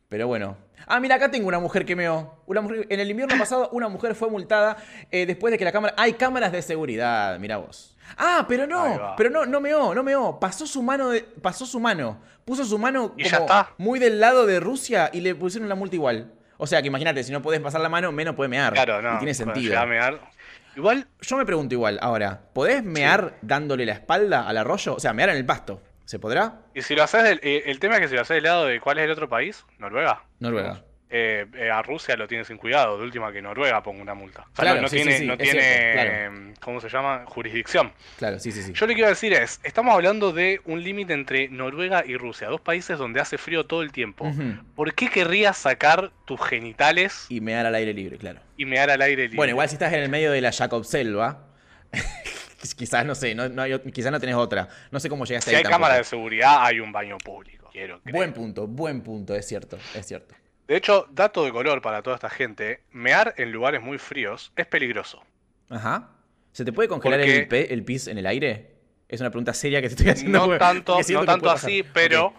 pero 0.10 0.28
bueno. 0.28 0.58
Ah, 0.90 1.00
mira, 1.02 1.16
acá 1.16 1.30
tengo 1.30 1.48
una 1.48 1.60
mujer 1.60 1.86
que 1.86 1.96
meó. 1.96 2.42
Una 2.46 2.62
mujer, 2.62 2.88
en 2.90 3.00
el 3.00 3.10
invierno 3.12 3.38
pasado, 3.38 3.70
una 3.74 3.90
mujer 3.90 4.16
fue 4.16 4.30
multada 4.30 4.78
eh, 5.12 5.26
después 5.26 5.52
de 5.52 5.58
que 5.58 5.66
la 5.66 5.72
cámara. 5.74 5.94
Hay 5.98 6.14
cámaras 6.14 6.52
de 6.52 6.62
seguridad, 6.62 7.38
mira 7.40 7.58
vos. 7.58 7.96
Ah, 8.18 8.46
pero 8.48 8.66
no, 8.66 9.14
pero 9.18 9.30
no, 9.30 9.46
no 9.46 9.60
meó, 9.60 9.94
no 9.94 10.02
meó. 10.02 10.40
Pasó 10.40 10.66
su 10.66 10.82
mano, 10.82 11.10
de- 11.10 11.24
pasó 11.42 11.66
su 11.66 11.80
mano. 11.80 12.22
Puso 12.46 12.64
su 12.64 12.78
mano 12.80 13.14
como 13.38 13.48
muy 13.78 14.00
del 14.00 14.22
lado 14.22 14.46
de 14.46 14.62
Rusia 14.62 15.10
y 15.12 15.20
le 15.20 15.36
pusieron 15.36 15.68
la 15.68 15.76
multa 15.76 15.98
igual. 15.98 16.32
O 16.58 16.68
sea 16.68 16.82
que 16.82 16.88
imagínate, 16.88 17.24
si 17.24 17.32
no 17.32 17.42
podés 17.42 17.60
pasar 17.62 17.82
la 17.82 17.90
mano, 17.90 18.12
menos 18.12 18.36
puede 18.36 18.50
mear. 18.50 18.74
Claro, 18.74 19.02
no. 19.02 19.16
Y 19.16 19.18
tiene 19.20 19.34
sentido. 19.34 19.86
mear. 19.88 20.20
Igual, 20.76 21.08
Yo 21.22 21.38
me 21.38 21.46
pregunto 21.46 21.74
igual, 21.74 21.98
ahora, 22.02 22.42
¿podés 22.54 22.84
mear 22.84 23.36
dándole 23.42 23.86
la 23.86 23.94
espalda 23.94 24.48
al 24.48 24.58
arroyo? 24.58 24.96
O 24.96 25.00
sea, 25.00 25.12
mear 25.14 25.30
en 25.30 25.38
el 25.38 25.46
pasto. 25.46 25.82
¿Se 26.06 26.20
podrá? 26.20 26.62
y 26.74 26.82
si 26.84 26.96
lo 26.96 27.04
haces, 27.04 27.22
del- 27.24 27.40
eh, 27.44 27.64
el 27.66 27.80
tema 27.80 27.96
es 27.96 28.02
que 28.02 28.08
si 28.08 28.16
lo 28.16 28.22
haces 28.22 28.36
del 28.36 28.44
lado 28.46 28.66
de 28.66 28.80
cuál 28.80 28.98
es 29.00 29.04
el 29.06 29.12
otro 29.12 29.28
país, 29.28 29.66
Noruega. 29.78 30.24
Noruega. 30.40 30.84
Eh, 31.10 31.46
eh, 31.56 31.72
a 31.72 31.82
Rusia 31.82 32.18
lo 32.18 32.28
tiene 32.28 32.44
sin 32.44 32.58
cuidado, 32.58 32.98
de 32.98 33.04
última 33.06 33.32
que 33.32 33.42
Noruega 33.42 33.82
ponga 33.82 34.02
una 34.02 34.14
multa. 34.14 34.42
O 34.42 34.46
sea, 34.48 34.54
Claro, 34.56 34.76
no, 34.76 34.82
no 34.82 34.88
sí, 34.90 34.98
sí, 34.98 35.04
tiene, 35.04 35.18
sí, 35.20 35.26
no 35.26 35.38
tiene 35.38 35.62
cierto, 35.62 35.94
claro. 35.94 36.12
eh, 36.12 36.54
¿cómo 36.60 36.82
se 36.82 36.90
llama? 36.90 37.24
Jurisdicción. 37.28 37.94
Claro, 38.18 38.40
sí, 38.40 38.52
sí, 38.52 38.62
sí. 38.62 38.74
Yo 38.74 38.86
lo 38.88 38.94
que 38.94 39.00
iba 39.00 39.08
a 39.08 39.12
decir 39.12 39.32
es, 39.32 39.62
estamos 39.64 39.94
hablando 39.94 40.34
de 40.34 40.60
un 40.66 40.84
límite 40.84 41.14
entre 41.14 41.48
Noruega 41.48 42.04
y 42.06 42.18
Rusia, 42.18 42.50
dos 42.50 42.60
países 42.60 42.98
donde 42.98 43.22
hace 43.22 43.38
frío 43.38 43.66
todo 43.66 43.84
el 43.84 43.94
tiempo. 43.94 44.30
¿Por 44.76 44.94
qué 44.96 45.08
querrías 45.10 45.56
sacar 45.58 46.12
tus 46.26 46.42
genitales 46.42 47.26
Y 47.30 47.40
mear 47.40 47.66
al 47.66 47.76
aire 47.76 47.94
libre, 47.94 48.18
claro. 48.18 48.42
y 48.58 48.66
mear 48.66 48.90
al 48.90 49.02
aire 49.02 49.24
libre? 49.24 49.38
Bueno, 49.38 49.52
igual 49.52 49.70
si 49.70 49.76
estás 49.76 49.94
en 49.94 50.00
el 50.04 50.10
medio 50.10 50.34
de 50.34 50.42
la 50.42 50.52
Jacob 50.52 50.84
Selva, 50.84 51.48
quizás, 52.76 53.06
no 53.06 53.16
sé, 53.16 53.34
no, 53.34 53.48
no 53.50 53.62
hay 53.62 53.72
ot- 53.72 53.92
quizás 53.94 54.12
no 54.12 54.20
tenés 54.20 54.36
otra. 54.36 54.68
No 54.92 55.00
sé 55.00 55.08
cómo 55.10 55.26
llegaste 55.26 55.52
si 55.52 55.56
ahí 55.56 55.60
hay 55.60 55.64
tampoco. 55.64 55.82
cámara 55.84 55.98
de 56.00 56.04
seguridad, 56.04 56.66
hay 56.66 56.80
un 56.82 56.92
baño 56.92 57.18
público. 57.18 57.70
Quiero 57.72 58.02
creer. 58.02 58.14
Buen 58.16 58.34
punto, 58.34 58.68
buen 58.68 59.02
punto, 59.02 59.36
es 59.36 59.48
cierto, 59.48 59.78
es 59.96 60.06
cierto. 60.06 60.36
De 60.68 60.76
hecho, 60.76 61.08
dato 61.12 61.46
de 61.46 61.52
color 61.52 61.82
para 61.82 62.02
toda 62.02 62.16
esta 62.16 62.30
gente, 62.30 62.82
mear 62.92 63.34
en 63.38 63.52
lugares 63.52 63.82
muy 63.82 63.98
fríos 63.98 64.52
es 64.56 64.66
peligroso. 64.68 65.24
Ajá. 65.70 66.10
¿Se 66.52 66.66
te 66.66 66.74
puede 66.74 66.90
congelar 66.90 67.20
el, 67.22 67.48
el 67.52 67.84
pis 67.86 68.08
en 68.08 68.18
el 68.18 68.26
aire? 68.26 68.76
Es 69.08 69.22
una 69.22 69.30
pregunta 69.30 69.54
seria 69.54 69.82
que 69.82 69.88
te 69.88 69.94
estoy 69.96 70.10
haciendo. 70.10 70.40
No 70.40 70.46
porque- 70.46 70.60
tanto, 70.60 71.00
no 71.14 71.26
tanto 71.26 71.50
así, 71.50 71.84
pero 71.94 72.34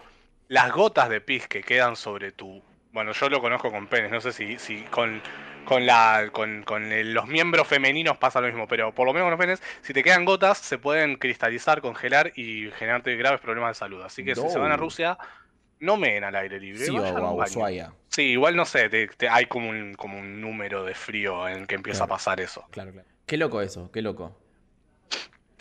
las 0.48 0.70
gotas 0.72 1.08
de 1.08 1.20
pis 1.20 1.46
que 1.48 1.62
quedan 1.62 1.96
sobre 1.96 2.32
tu. 2.32 2.62
Bueno, 2.92 3.12
yo 3.12 3.28
lo 3.28 3.40
conozco 3.40 3.70
con 3.70 3.86
penes, 3.86 4.10
no 4.10 4.20
sé 4.20 4.32
si, 4.32 4.58
si 4.58 4.82
con, 4.84 5.22
con, 5.64 5.86
la, 5.86 6.28
con, 6.32 6.64
con 6.64 6.90
el- 6.92 7.12
los 7.14 7.26
miembros 7.28 7.66
femeninos 7.68 8.18
pasa 8.18 8.40
lo 8.40 8.48
mismo, 8.48 8.66
pero 8.66 8.92
por 8.94 9.06
lo 9.06 9.12
menos 9.12 9.26
con 9.26 9.30
los 9.32 9.40
penes, 9.40 9.62
si 9.82 9.92
te 9.94 10.02
quedan 10.02 10.24
gotas, 10.24 10.58
se 10.58 10.78
pueden 10.78 11.16
cristalizar, 11.16 11.80
congelar 11.80 12.32
y 12.34 12.70
generarte 12.72 13.14
graves 13.16 13.40
problemas 13.40 13.70
de 13.70 13.78
salud. 13.78 14.02
Así 14.02 14.24
que 14.24 14.34
si 14.34 14.48
se 14.50 14.58
van 14.58 14.72
a. 14.72 14.76
Rusia, 14.76 15.16
no 15.80 15.96
meen 15.96 16.24
al 16.24 16.34
aire 16.36 16.58
libre. 16.60 16.84
Sí, 16.84 16.96
o 16.96 17.04
a. 17.04 17.32
Ushuaia. 17.44 17.92
Sí, 18.08 18.22
igual 18.32 18.56
no 18.56 18.64
sé, 18.64 18.88
te- 18.88 19.06
te- 19.08 19.28
hay 19.28 19.46
como 19.46 19.68
un, 19.70 19.94
como 19.94 20.18
un 20.18 20.40
número 20.40 20.84
de 20.84 20.94
frío 20.94 21.46
en 21.48 21.66
que 21.66 21.74
empieza 21.76 22.00
Claro. 22.00 22.14
a 22.14 22.16
pasar 22.16 22.40
eso. 22.40 22.64
Claro, 22.70 22.92
claro. 22.92 23.06
Qué 23.26 23.36
loco 23.36 23.60
eso, 23.60 23.90
qué 23.92 24.02
loco. 24.02 24.36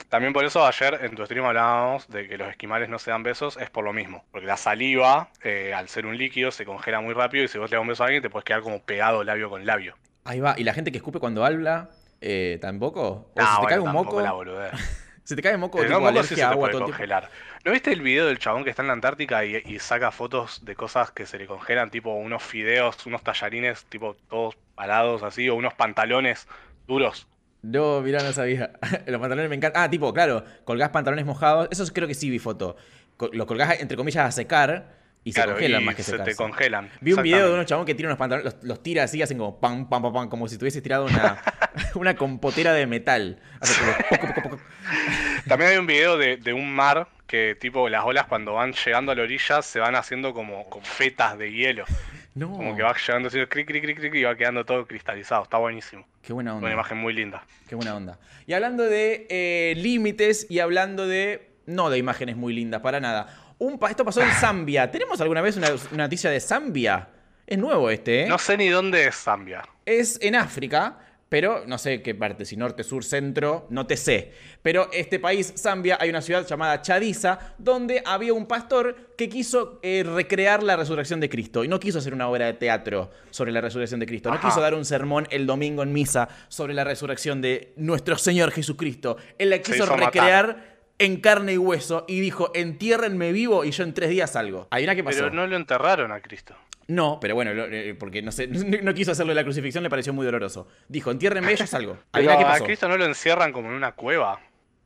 También 0.10 0.32
por 0.32 0.46
eso 0.46 0.66
ayer 0.66 1.00
en 1.04 1.16
tu 1.16 1.26
stream 1.26 1.46
hablábamos 1.46 2.08
de 2.08 2.28
que 2.30 2.38
los 2.38 2.50
esquimales 2.50 2.88
no 2.88 2.98
se 2.98 3.12
dan 3.12 3.24
besos, 3.24 3.58
es 3.58 3.70
por 3.70 3.84
lo 3.84 3.92
mismo. 3.92 4.24
Porque 4.32 4.48
la 4.48 4.56
saliva, 4.56 5.30
eh, 5.44 5.74
al 5.74 5.90
ser 5.90 6.06
un 6.06 6.18
líquido, 6.18 6.50
se 6.52 6.64
congela 6.66 7.02
muy 7.02 7.14
rápido 7.14 7.44
y 7.44 7.48
si 7.50 7.58
vos 7.58 7.70
le 7.70 7.76
das 7.76 7.82
un 7.82 7.90
beso 7.90 8.04
a 8.04 8.06
alguien 8.06 8.22
te 8.24 8.30
puedes 8.30 8.46
quedar 8.46 8.62
como 8.62 8.82
pegado 8.82 9.24
labio 9.26 9.50
con 9.50 9.66
labio. 9.66 9.96
Ahí 10.24 10.40
va. 10.40 10.56
¿Y 10.58 10.64
la 10.64 10.74
gente 10.74 10.92
que 10.92 10.98
escupe 10.98 11.20
cuando 11.20 11.44
habla? 11.44 11.90
Eh, 12.22 12.58
¿Tampoco? 12.62 13.02
¿O 13.04 13.32
Ah, 13.36 13.46
si 13.48 13.56
te 13.56 13.62
bueno, 13.64 13.68
cae 13.68 13.80
un 13.80 13.92
moco? 13.92 14.22
la 14.22 14.34
Si 15.28 15.36
te 15.36 15.42
cae 15.42 15.58
moco, 15.58 15.82
tipo 15.82 16.00
moco 16.00 16.24
sí 16.24 16.36
se 16.36 16.42
a 16.42 16.48
te 16.48 16.54
agua 16.54 16.70
puede 16.70 16.86
congelar. 16.86 17.30
¿No 17.66 17.74
viste 17.74 17.92
el 17.92 18.02
video 18.02 18.28
del 18.28 18.40
chabón 18.40 18.64
que 18.64 18.70
está 18.70 18.82
en 18.82 18.88
la 18.88 18.94
Antártica 18.94 19.44
y, 19.44 19.58
y 19.58 19.78
saca 19.80 20.10
fotos 20.12 20.64
de 20.64 20.74
cosas 20.74 21.12
que 21.12 21.26
se 21.26 21.38
le 21.38 21.48
congelan, 21.48 21.90
tipo 21.90 22.14
unos 22.14 22.42
fideos, 22.42 23.06
unos 23.06 23.22
tallarines, 23.24 23.84
tipo 23.90 24.16
todos 24.30 24.56
parados 24.74 25.24
así, 25.24 25.50
o 25.50 25.56
unos 25.56 25.74
pantalones 25.74 26.48
duros? 26.88 27.28
No, 27.62 28.00
mirá, 28.00 28.24
no 28.24 28.32
sabía. 28.32 28.72
Los 29.06 29.20
pantalones 29.20 29.50
me 29.50 29.58
encantan. 29.58 29.84
Ah, 29.84 29.90
tipo, 29.90 30.14
claro, 30.14 30.46
colgás 30.64 30.92
pantalones 30.92 31.26
mojados. 31.26 31.68
Eso 31.72 31.86
creo 31.94 32.08
que 32.08 32.14
sí 32.14 32.30
vi 32.30 32.40
foto. 32.40 32.78
Los 33.34 33.48
colgás, 33.48 33.82
entre 33.82 33.98
comillas, 33.98 34.28
a 34.28 34.32
secar 34.32 34.94
y 35.28 35.32
se 35.34 35.44
congelan 35.46 35.82
y 35.82 35.86
más 35.86 35.96
que 35.96 36.04
se 36.04 36.20
te 36.20 36.36
congelan. 36.36 36.90
Vi 37.02 37.14
un 37.14 37.22
video 37.22 37.48
de 37.48 37.54
unos 37.54 37.66
chabón 37.66 37.86
que 37.86 37.96
tira 37.96 38.08
unos 38.08 38.18
pantalones, 38.18 38.54
los, 38.54 38.64
los 38.64 38.84
tira 38.84 39.04
así, 39.04 39.22
hacen 39.22 39.38
como 39.38 39.60
pam, 39.60 39.90
pam, 39.90 40.02
pam, 40.02 40.14
pam, 40.14 40.30
como 40.30 40.48
si 40.48 40.58
tuviese 40.58 40.82
tirado 40.82 41.06
una, 41.06 41.42
una 41.96 42.16
compotera 42.16 42.74
de 42.74 42.88
metal. 42.88 43.40
Hace 43.60 43.80
como 43.80 43.94
poco, 44.10 44.34
poco, 44.34 44.50
poco. 44.50 44.64
También 45.48 45.72
hay 45.72 45.78
un 45.78 45.88
video 45.88 46.18
de, 46.18 46.38
de 46.38 46.54
un 46.54 46.74
mar 46.74 47.08
que 47.28 47.56
tipo 47.60 47.90
las 47.90 48.06
olas 48.06 48.26
cuando 48.28 48.54
van 48.54 48.74
llegando 48.74 49.12
a 49.12 49.16
la 49.16 49.24
orilla 49.24 49.62
se 49.62 49.80
van 49.80 49.96
haciendo 49.96 50.34
como, 50.34 50.70
como 50.70 50.86
fetas 50.86 51.38
de 51.38 51.52
hielo. 51.52 51.86
No, 52.36 52.52
Como 52.52 52.76
que 52.76 52.84
va 52.84 52.96
llegando 52.96 53.30
así, 53.30 53.44
cric, 53.48 53.68
cric, 53.68 53.84
cric, 53.84 54.00
cric, 54.00 54.14
y 54.14 54.24
va 54.24 54.36
quedando 54.36 54.64
todo 54.64 54.86
cristalizado. 54.86 55.44
Está 55.44 55.58
buenísimo. 55.58 56.06
qué 56.22 56.34
buena 56.34 56.52
Una 56.52 56.60
onda. 56.68 56.74
imagen 56.74 57.00
muy 57.00 57.14
linda. 57.14 57.44
Qué 57.68 57.74
buena 57.76 57.96
onda. 57.96 58.20
Y 58.46 58.54
hablando 58.54 58.84
de 58.84 59.26
eh, 59.30 59.74
límites 59.76 60.46
y 60.50 60.60
hablando 60.60 61.08
de. 61.08 61.50
No 61.66 61.90
de 61.90 61.98
imágenes 61.98 62.38
muy 62.38 62.54
lindas, 62.54 62.82
para 62.82 63.00
nada. 63.00 63.28
Un 63.60 63.80
esto 63.90 64.06
pasó 64.06 64.22
en 64.22 64.32
Zambia. 64.32 64.90
¿Tenemos 64.92 65.20
alguna 65.20 65.42
vez 65.42 65.58
una, 65.58 65.70
una 65.92 66.04
noticia 66.04 66.30
de 66.30 66.40
Zambia? 66.40 67.10
Es 67.46 67.58
nuevo 67.58 67.90
este, 67.90 68.24
¿eh? 68.24 68.28
No 68.28 68.38
sé 68.38 68.58
ni 68.58 68.68
dónde 68.68 69.08
es 69.08 69.16
Zambia. 69.16 69.64
Es 69.86 70.20
en 70.22 70.36
África, 70.36 71.00
pero 71.30 71.64
no 71.66 71.78
sé 71.78 72.02
qué 72.02 72.14
parte, 72.14 72.46
si 72.46 72.56
norte, 72.56 72.84
sur, 72.84 73.04
centro, 73.04 73.68
no 73.70 73.88
te 73.88 73.98
sé. 73.98 74.32
Pero 74.62 74.90
este 74.94 75.20
país, 75.20 75.54
Zambia, 75.58 75.98
hay 76.00 76.10
una 76.10 76.22
ciudad 76.22 76.46
llamada 76.46 76.82
Chadiza, 76.82 77.56
donde 77.58 78.04
había 78.06 78.34
un 78.34 78.46
pastor 78.46 79.14
que 79.18 79.28
quiso 79.28 79.80
eh, 79.82 80.04
recrear 80.06 80.62
la 80.62 80.76
resurrección 80.76 81.20
de 81.20 81.30
Cristo. 81.30 81.64
Y 81.64 81.68
no 81.68 81.80
quiso 81.80 82.00
hacer 82.00 82.14
una 82.14 82.28
obra 82.28 82.46
de 82.46 82.54
teatro 82.54 83.12
sobre 83.32 83.52
la 83.52 83.62
resurrección 83.62 84.00
de 84.00 84.06
Cristo. 84.06 84.30
No 84.30 84.36
Ajá. 84.36 84.50
quiso 84.50 84.62
dar 84.62 84.74
un 84.74 84.86
sermón 84.86 85.28
el 85.32 85.48
domingo 85.48 85.84
en 85.84 85.92
misa 85.92 86.30
sobre 86.48 86.74
la 86.74 86.84
resurrección 86.84 87.42
de 87.42 87.74
nuestro 87.76 88.18
Señor 88.18 88.52
Jesucristo. 88.52 89.18
Él 89.38 89.50
la 89.50 89.60
quiso 89.60 89.86
matar. 89.98 90.77
En 91.00 91.22
carne 91.22 91.54
y 91.54 91.58
hueso 91.58 92.06
y 92.08 92.20
dijo, 92.20 92.52
entiérrenme 92.54 93.32
vivo 93.32 93.64
y 93.66 93.72
yo 93.72 93.84
en 93.84 93.94
tres 93.94 94.10
días 94.10 94.32
salgo. 94.32 94.68
Adivina 94.72 94.96
qué 94.96 95.04
pasó. 95.04 95.20
Pero 95.20 95.32
no 95.32 95.48
lo 95.48 95.56
enterraron 95.56 96.12
a 96.12 96.22
Cristo. 96.22 96.56
No, 96.88 97.20
pero 97.20 97.36
bueno, 97.36 97.52
eh, 97.52 97.96
porque 98.00 98.22
no 98.22 98.32
sé, 98.32 98.48
no 98.48 98.94
quiso 98.94 99.12
hacerlo 99.12 99.32
de 99.32 99.36
la 99.36 99.44
crucifixión, 99.44 99.84
le 99.84 99.90
pareció 99.90 100.14
muy 100.14 100.26
doloroso. 100.26 100.68
Dijo, 100.88 101.12
entiérrenme, 101.12 101.56
yo 101.56 101.68
salgo. 101.68 101.98
Pero 102.12 102.32
Adivina 102.32 102.56
qué 102.56 102.64
a. 102.64 102.66
Cristo 102.66 102.88
no 102.88 102.98
lo 102.98 103.06
encierran 103.06 103.52
como 103.52 103.70
en 103.70 103.76
una 103.76 103.94
cueva. 103.94 104.40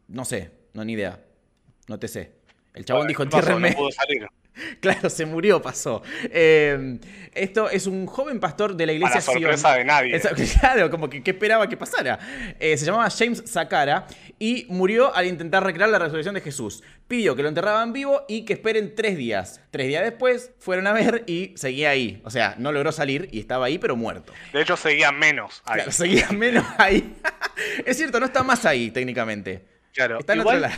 No 0.08 0.26
sé, 0.26 0.52
no 0.74 0.84
ni 0.84 0.94
idea. 0.94 1.20
No 1.88 2.00
te 2.00 2.08
sé. 2.08 2.34
El 2.74 2.86
chabón 2.86 3.08
dijo, 3.08 3.24
entiérrenme. 3.24 3.72
No 3.72 3.76
pudo 3.78 3.92
salir. 3.92 4.28
Claro, 4.82 5.10
se 5.10 5.26
murió, 5.26 5.62
pasó. 5.62 6.02
Eh, 6.24 7.00
esto 7.34 7.70
es 7.70 7.88
un 7.88 8.06
joven 8.06 8.40
pastor 8.40 8.76
de 8.76 8.86
la 8.86 8.92
iglesia 8.94 9.22
Para 9.22 9.22
sorpresa 9.22 9.68
Sion. 9.70 9.78
de 9.80 9.86
nadie. 9.86 10.22
Claro, 10.60 10.90
como 10.90 11.10
que 11.10 11.24
¿qué 11.24 11.32
esperaba 11.32 11.68
que 11.70 11.78
pasara. 11.78 12.20
Eh, 12.60 12.78
se 12.78 12.86
llamaba 12.86 13.10
James 13.10 13.44
Sakara 13.46 14.06
y 14.40 14.66
murió 14.70 15.16
al 15.16 15.28
intentar 15.28 15.64
recrear 15.64 15.90
la 15.90 16.00
resurrección 16.00 16.36
de 16.36 16.42
Jesús. 16.42 16.84
Pidió 17.08 17.36
que 17.36 17.44
lo 17.44 17.50
enterraban 17.50 17.94
vivo 17.94 18.24
y 18.28 18.44
que 18.46 18.54
esperen 18.54 18.94
tres 18.96 19.18
días. 19.18 19.62
Tres 19.72 19.88
días 19.88 20.04
después 20.04 20.52
fueron 20.60 20.88
a 20.88 20.94
ver 20.94 21.24
y 21.28 21.54
seguía 21.56 21.90
ahí. 21.92 22.22
O 22.26 22.30
sea, 22.30 22.56
no 22.58 22.72
logró 22.72 22.92
salir 22.92 23.30
y 23.32 23.40
estaba 23.40 23.66
ahí, 23.68 23.78
pero 23.78 23.96
muerto. 23.96 24.34
De 24.54 24.62
hecho, 24.62 24.76
seguía 24.78 25.12
menos 25.12 25.62
ahí. 25.66 25.76
Claro, 25.76 25.92
seguía 25.92 26.30
menos 26.32 26.66
ahí. 26.78 27.16
es 27.86 27.98
cierto, 27.98 28.20
no 28.20 28.26
está 28.26 28.44
más 28.44 28.66
ahí 28.66 28.92
técnicamente. 28.92 29.66
Claro, 29.94 30.20
Está 30.20 30.34
en 30.34 30.40
otro 30.40 30.58
lado. 30.58 30.74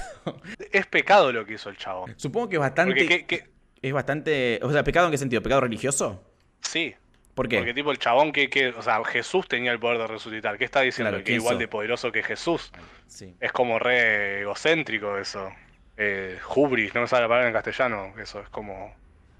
es 0.71 0.87
pecado 0.87 1.31
lo 1.31 1.45
que 1.45 1.53
hizo 1.53 1.69
el 1.69 1.77
chabón. 1.77 2.13
Supongo 2.17 2.49
que 2.49 2.55
es 2.55 2.59
bastante. 2.61 2.93
Porque, 2.95 3.07
¿qué- 3.07 3.25
qué? 3.27 3.52
Es 3.83 3.93
bastante. 3.93 4.59
O 4.63 4.71
sea, 4.71 4.83
¿pecado 4.83 5.05
en 5.05 5.11
qué 5.11 5.17
sentido? 5.19 5.43
¿Pecado 5.43 5.61
religioso? 5.61 6.23
Sí, 6.61 6.95
¿Por 7.35 7.49
qué? 7.49 7.57
porque 7.57 7.73
tipo 7.73 7.91
el 7.91 7.97
chabón 7.97 8.31
que, 8.31 8.49
que, 8.49 8.69
o 8.69 8.81
sea, 8.81 9.03
Jesús 9.03 9.47
tenía 9.47 9.71
el 9.71 9.79
poder 9.79 9.97
de 9.97 10.07
resucitar. 10.07 10.57
¿Qué 10.57 10.65
está 10.65 10.81
diciendo? 10.81 11.09
Claro, 11.09 11.23
que 11.23 11.31
¿quién 11.31 11.41
igual 11.41 11.57
de 11.57 11.67
poderoso 11.67 12.11
que 12.11 12.23
Jesús. 12.23 12.71
Sí. 13.07 13.35
Es 13.39 13.51
como 13.51 13.79
re 13.79 14.41
egocéntrico 14.41 15.17
eso. 15.17 15.49
Eh, 15.97 16.37
hubris, 16.55 16.93
no 16.95 17.01
me 17.01 17.07
sale 17.07 17.23
la 17.23 17.27
palabra 17.27 17.47
en 17.47 17.53
castellano. 17.53 18.13
Eso 18.19 18.39
es 18.39 18.49
como. 18.49 18.95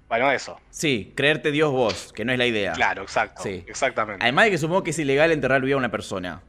Bueno, 0.08 0.30
eso. 0.30 0.60
Sí, 0.70 1.12
creerte 1.16 1.50
Dios 1.50 1.72
vos, 1.72 2.12
que 2.12 2.24
no 2.24 2.32
es 2.32 2.38
la 2.38 2.46
idea. 2.46 2.72
Claro, 2.72 3.02
exacto. 3.02 3.42
Sí. 3.42 3.64
Exactamente. 3.66 4.22
Además 4.22 4.46
de 4.46 4.50
que 4.50 4.58
supongo 4.58 4.82
que 4.84 4.90
es 4.90 4.98
ilegal 4.98 5.32
enterrar 5.32 5.62
viva 5.62 5.76
a 5.76 5.78
una 5.78 5.90
persona. 5.90 6.42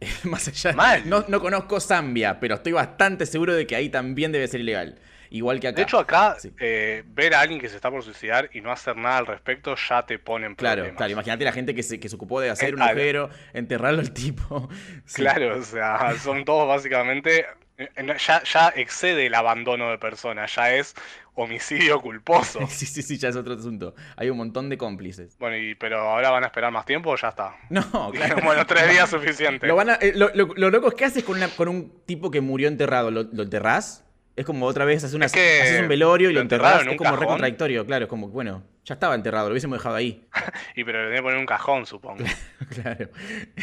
Más 0.24 0.48
allá. 0.48 0.72
Mal. 0.72 1.08
No, 1.08 1.24
no 1.28 1.40
conozco 1.40 1.80
Zambia, 1.80 2.38
pero 2.40 2.56
estoy 2.56 2.72
bastante 2.72 3.24
seguro 3.24 3.54
de 3.54 3.66
que 3.66 3.76
ahí 3.76 3.88
también 3.88 4.32
debe 4.32 4.46
ser 4.48 4.60
ilegal. 4.60 4.98
Igual 5.30 5.60
que 5.60 5.68
acá. 5.68 5.76
De 5.76 5.82
hecho, 5.82 5.98
acá, 5.98 6.36
Sí. 6.38 6.52
eh, 6.60 7.02
ver 7.06 7.34
a 7.34 7.40
alguien 7.40 7.60
que 7.60 7.68
se 7.68 7.76
está 7.76 7.90
por 7.90 8.02
suicidar 8.02 8.50
y 8.52 8.60
no 8.60 8.70
hacer 8.72 8.96
nada 8.96 9.18
al 9.18 9.26
respecto 9.26 9.74
ya 9.88 10.04
te 10.06 10.18
pone 10.18 10.46
en 10.46 10.54
Claro, 10.54 10.76
problemas. 10.82 10.96
claro. 10.96 11.12
Imagínate 11.12 11.44
la 11.44 11.52
gente 11.52 11.74
que 11.74 11.82
se, 11.82 12.00
que 12.00 12.08
se 12.08 12.16
ocupó 12.16 12.40
de 12.40 12.50
hacer 12.50 12.70
un 12.74 12.76
Claro. 12.80 12.92
agujero, 12.92 13.30
enterrarlo 13.52 14.00
al 14.00 14.12
tipo. 14.12 14.68
Sí. 15.06 15.22
Claro, 15.22 15.58
o 15.58 15.62
sea, 15.62 16.14
son 16.22 16.44
todos 16.44 16.66
básicamente. 16.68 17.46
eh, 17.76 17.88
Ya, 18.26 18.42
ya 18.42 18.68
excede 18.74 19.26
el 19.26 19.34
abandono 19.34 19.90
de 19.90 19.98
personas, 19.98 20.52
ya 20.56 20.74
es 20.74 20.94
homicidio 21.34 22.00
culposo. 22.00 22.58
Sí, 22.68 22.86
sí, 22.86 23.02
sí, 23.02 23.18
ya 23.18 23.28
es 23.28 23.36
otro 23.36 23.54
asunto. 23.54 23.94
Hay 24.16 24.30
un 24.30 24.36
montón 24.36 24.68
de 24.68 24.76
cómplices. 24.76 25.36
Bueno, 25.38 25.56
y, 25.56 25.74
pero 25.76 26.00
ahora 26.00 26.30
van 26.30 26.42
a 26.42 26.46
esperar 26.46 26.72
más 26.72 26.84
tiempo 26.86 27.10
o 27.10 27.16
ya 27.16 27.28
está. 27.28 27.54
No, 27.70 28.10
claro. 28.10 28.38
bueno, 28.42 28.66
tres 28.66 28.90
días 28.90 29.08
suficiente. 29.08 29.66
Lo, 29.68 29.76
van 29.76 29.90
a- 29.90 29.94
eh, 30.00 30.12
lo, 30.16 30.30
lo- 30.34 30.52
lo 30.56 30.70
loco 30.70 30.88
es 30.88 30.94
que 30.94 31.04
haces 31.04 31.22
con, 31.22 31.36
una- 31.36 31.48
con 31.48 31.68
un 31.68 32.02
tipo 32.04 32.30
que 32.32 32.40
murió 32.40 32.66
enterrado. 32.66 33.10
¿Lo, 33.12 33.22
lo 33.24 33.42
enterrás? 33.44 34.04
Es 34.38 34.46
como 34.46 34.66
otra 34.66 34.84
vez 34.84 35.02
haces, 35.02 35.14
una, 35.14 35.26
Es 35.26 35.32
que 35.32 35.62
haces 35.62 35.80
un 35.82 35.88
velorio 35.88 36.30
y 36.30 36.32
lo 36.32 36.40
enterrás. 36.40 36.82
en 36.82 36.90
Es 36.90 36.96
como 36.96 37.16
re 37.16 37.26
contradictorio, 37.26 37.84
claro. 37.84 38.04
Es 38.04 38.08
como, 38.08 38.28
bueno, 38.28 38.62
ya 38.84 38.94
estaba 38.94 39.16
enterrado, 39.16 39.48
lo 39.48 39.52
hubiésemos 39.52 39.78
dejado 39.78 39.96
ahí. 39.96 40.28
Y 40.76 40.84
pero 40.84 40.98
le 41.00 41.04
tenía 41.06 41.16
que 41.18 41.22
poner 41.24 41.38
un 41.40 41.46
cajón, 41.46 41.86
supongo. 41.86 42.22
claro. 42.82 43.08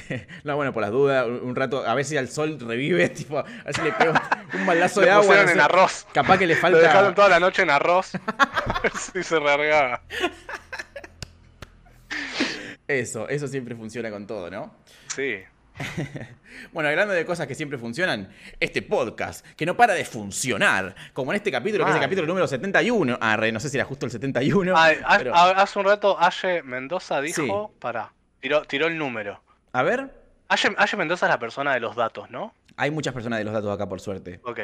No, 0.44 0.58
bueno, 0.58 0.74
por 0.74 0.82
las 0.82 0.92
dudas, 0.92 1.26
un, 1.28 1.56
rato, 1.56 1.88
a 1.88 1.96
ver 1.96 2.04
si 2.04 2.18
al 2.18 2.28
sol 2.28 2.60
revive, 2.60 3.08
tipo, 3.08 3.40
a 3.40 3.44
ver 3.44 3.74
si 3.74 3.82
le 3.84 3.94
pego 3.94 4.14
un 4.54 4.66
balazo 4.66 5.00
de 5.00 5.12
agua. 5.12 5.22
pusieron 5.26 5.46
no 5.46 5.52
en 5.52 5.58
sé. 5.58 5.64
arroz. 5.64 6.08
Capaz 6.14 6.38
que 6.40 6.46
le 6.46 6.56
Lo 6.56 6.78
dejaron 6.78 7.06
falta. 7.06 7.16
toda 7.16 7.30
la 7.30 7.40
noche 7.40 7.62
en 7.62 7.70
arroz. 7.70 8.12
sí, 9.14 9.24
se 9.24 9.40
reargaba. 9.40 10.02
Eso, 12.86 13.30
eso 13.30 13.48
siempre 13.48 13.76
funciona 13.76 14.12
con 14.12 14.28
todo, 14.28 14.52
¿no? 14.52 14.76
Sí. 15.08 15.38
Bueno, 16.72 16.90
hablando 16.90 17.14
de 17.14 17.26
cosas 17.26 17.48
que 17.48 17.56
siempre 17.56 17.78
funcionan, 17.78 18.30
este 18.60 18.82
podcast, 18.82 19.46
que 19.58 19.66
no 19.66 19.76
para 19.76 19.94
de 19.94 20.06
funcionar, 20.06 20.96
como 21.14 21.32
en 21.32 21.38
este 21.38 21.52
capítulo, 21.52 21.84
que 21.84 21.92
es 21.92 21.96
el 21.96 22.02
capítulo 22.02 22.26
número 22.28 22.48
71. 22.48 23.18
Ah, 23.20 23.36
no 23.52 23.60
sé 23.60 23.70
si 23.70 23.78
era 23.78 23.86
justo 23.86 24.06
el 24.06 24.12
71. 24.12 24.74
Ay, 24.78 24.98
ha- 25.04 25.18
pero- 25.18 25.36
ha- 25.36 25.52
hace 25.52 25.78
un 25.80 25.86
rato 25.86 26.18
Aye 26.20 26.64
Mendoza 26.64 27.20
dijo. 27.22 27.72
Sí. 27.74 27.78
Pará. 27.80 28.14
Tiró, 28.40 28.64
tiró 28.64 28.88
el 28.88 28.98
número. 28.98 29.42
A 29.74 29.84
ver, 29.84 30.10
Aye, 30.48 30.74
Aye 30.78 30.98
Mendoza 30.98 31.26
es 31.26 31.30
la 31.30 31.40
persona 31.40 31.74
de 31.74 31.80
los 31.82 31.96
datos, 31.96 32.30
¿no? 32.30 32.54
hay 32.78 32.92
muchas 32.92 33.14
personas 33.14 33.40
de 33.40 33.46
los 33.46 33.54
datos 33.54 33.74
acá, 33.74 33.88
por 33.88 34.00
suerte. 34.02 34.40
Ok. 34.44 34.60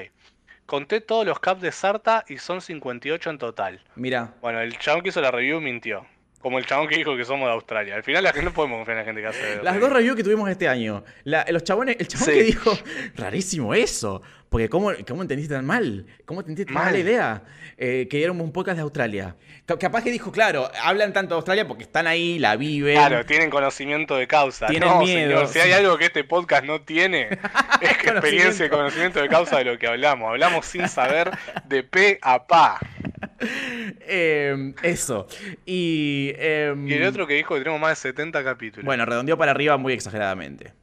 Conté 0.65 1.01
todos 1.01 1.25
los 1.25 1.39
caps 1.39 1.61
de 1.61 1.71
Sarta 1.71 2.23
y 2.27 2.37
son 2.37 2.61
58 2.61 3.29
en 3.29 3.37
total. 3.37 3.81
Mira, 3.95 4.33
Bueno, 4.41 4.59
el 4.61 4.77
chabón 4.77 5.01
que 5.01 5.09
hizo 5.09 5.19
la 5.21 5.31
review 5.31 5.59
mintió. 5.61 6.05
Como 6.41 6.57
el 6.59 6.65
chabón 6.65 6.87
que 6.87 6.95
dijo 6.97 7.15
que 7.15 7.23
somos 7.25 7.47
de 7.47 7.53
Australia. 7.53 7.95
Al 7.95 8.03
final 8.03 8.23
la 8.23 8.31
gente 8.33 8.45
no 8.45 8.53
podemos 8.53 8.77
confiar 8.77 8.97
en 8.97 9.01
la 9.01 9.05
gente 9.05 9.21
que 9.21 9.27
hace. 9.27 9.63
Las 9.63 9.79
dos 9.79 9.91
reviews 9.91 10.15
que 10.15 10.23
tuvimos 10.23 10.49
este 10.49 10.67
año. 10.67 11.03
La- 11.23 11.45
los 11.49 11.63
chabones, 11.63 11.97
el 11.99 12.07
chabón 12.07 12.25
Sí. 12.27 12.31
que 12.33 12.43
dijo, 12.43 12.77
rarísimo 13.15 13.73
eso. 13.73 14.21
Porque 14.49 14.67
¿cómo, 14.67 14.91
cómo 15.07 15.21
entendiste 15.21 15.53
tan 15.55 15.65
mal? 15.65 16.05
¿Cómo 16.25 16.41
entendiste 16.41 16.65
tan 16.65 16.73
Mal. 16.73 16.85
mala 16.91 16.97
idea? 16.99 17.43
Eh, 17.77 18.07
que 18.09 18.21
éramos 18.21 18.43
un 18.43 18.51
podcast 18.51 18.75
de 18.75 18.81
Australia. 18.81 19.35
Ca- 19.65 19.79
capaz 19.79 20.03
que 20.03 20.11
dijo, 20.11 20.29
claro, 20.33 20.69
hablan 20.83 21.13
tanto 21.13 21.35
de 21.35 21.37
Australia 21.37 21.65
porque 21.67 21.83
están 21.83 22.05
ahí, 22.05 22.37
la 22.37 22.57
viven. 22.57 22.95
Claro, 22.95 23.25
tienen 23.25 23.49
conocimiento 23.49 24.17
de 24.17 24.27
causa. 24.27 24.67
Tienen 24.67 24.89
no, 24.89 24.99
miedo, 24.99 25.29
señor, 25.31 25.47
si 25.47 25.59
hay 25.59 25.71
algo 25.71 25.97
que 25.97 26.05
este 26.05 26.25
podcast 26.25 26.65
no 26.65 26.81
tiene, 26.81 27.29
es 27.81 27.97
que 27.97 28.09
experiencia 28.09 28.65
y 28.65 28.69
conocimiento 28.69 29.21
de 29.21 29.29
causa 29.29 29.57
de 29.59 29.63
lo 29.65 29.79
que 29.79 29.87
hablamos. 29.87 30.29
Hablamos 30.29 30.65
sin 30.65 30.87
saber 30.89 31.31
de 31.65 31.83
pe 31.83 32.19
a 32.21 32.45
pa. 32.45 32.77
Eh, 33.43 34.73
eso. 34.83 35.27
Y, 35.65 36.33
em, 36.37 36.87
Y 36.87 36.93
el 36.93 37.03
otro 37.05 37.25
que 37.27 37.33
dijo 37.35 37.55
que 37.55 37.61
tenemos 37.61 37.79
más 37.81 37.91
de 37.91 38.09
70 38.09 38.43
capítulos. 38.43 38.85
Bueno, 38.85 39.05
redondeó 39.05 39.37
para 39.37 39.51
arriba 39.51 39.77
muy 39.77 39.93
exageradamente. 39.93 40.73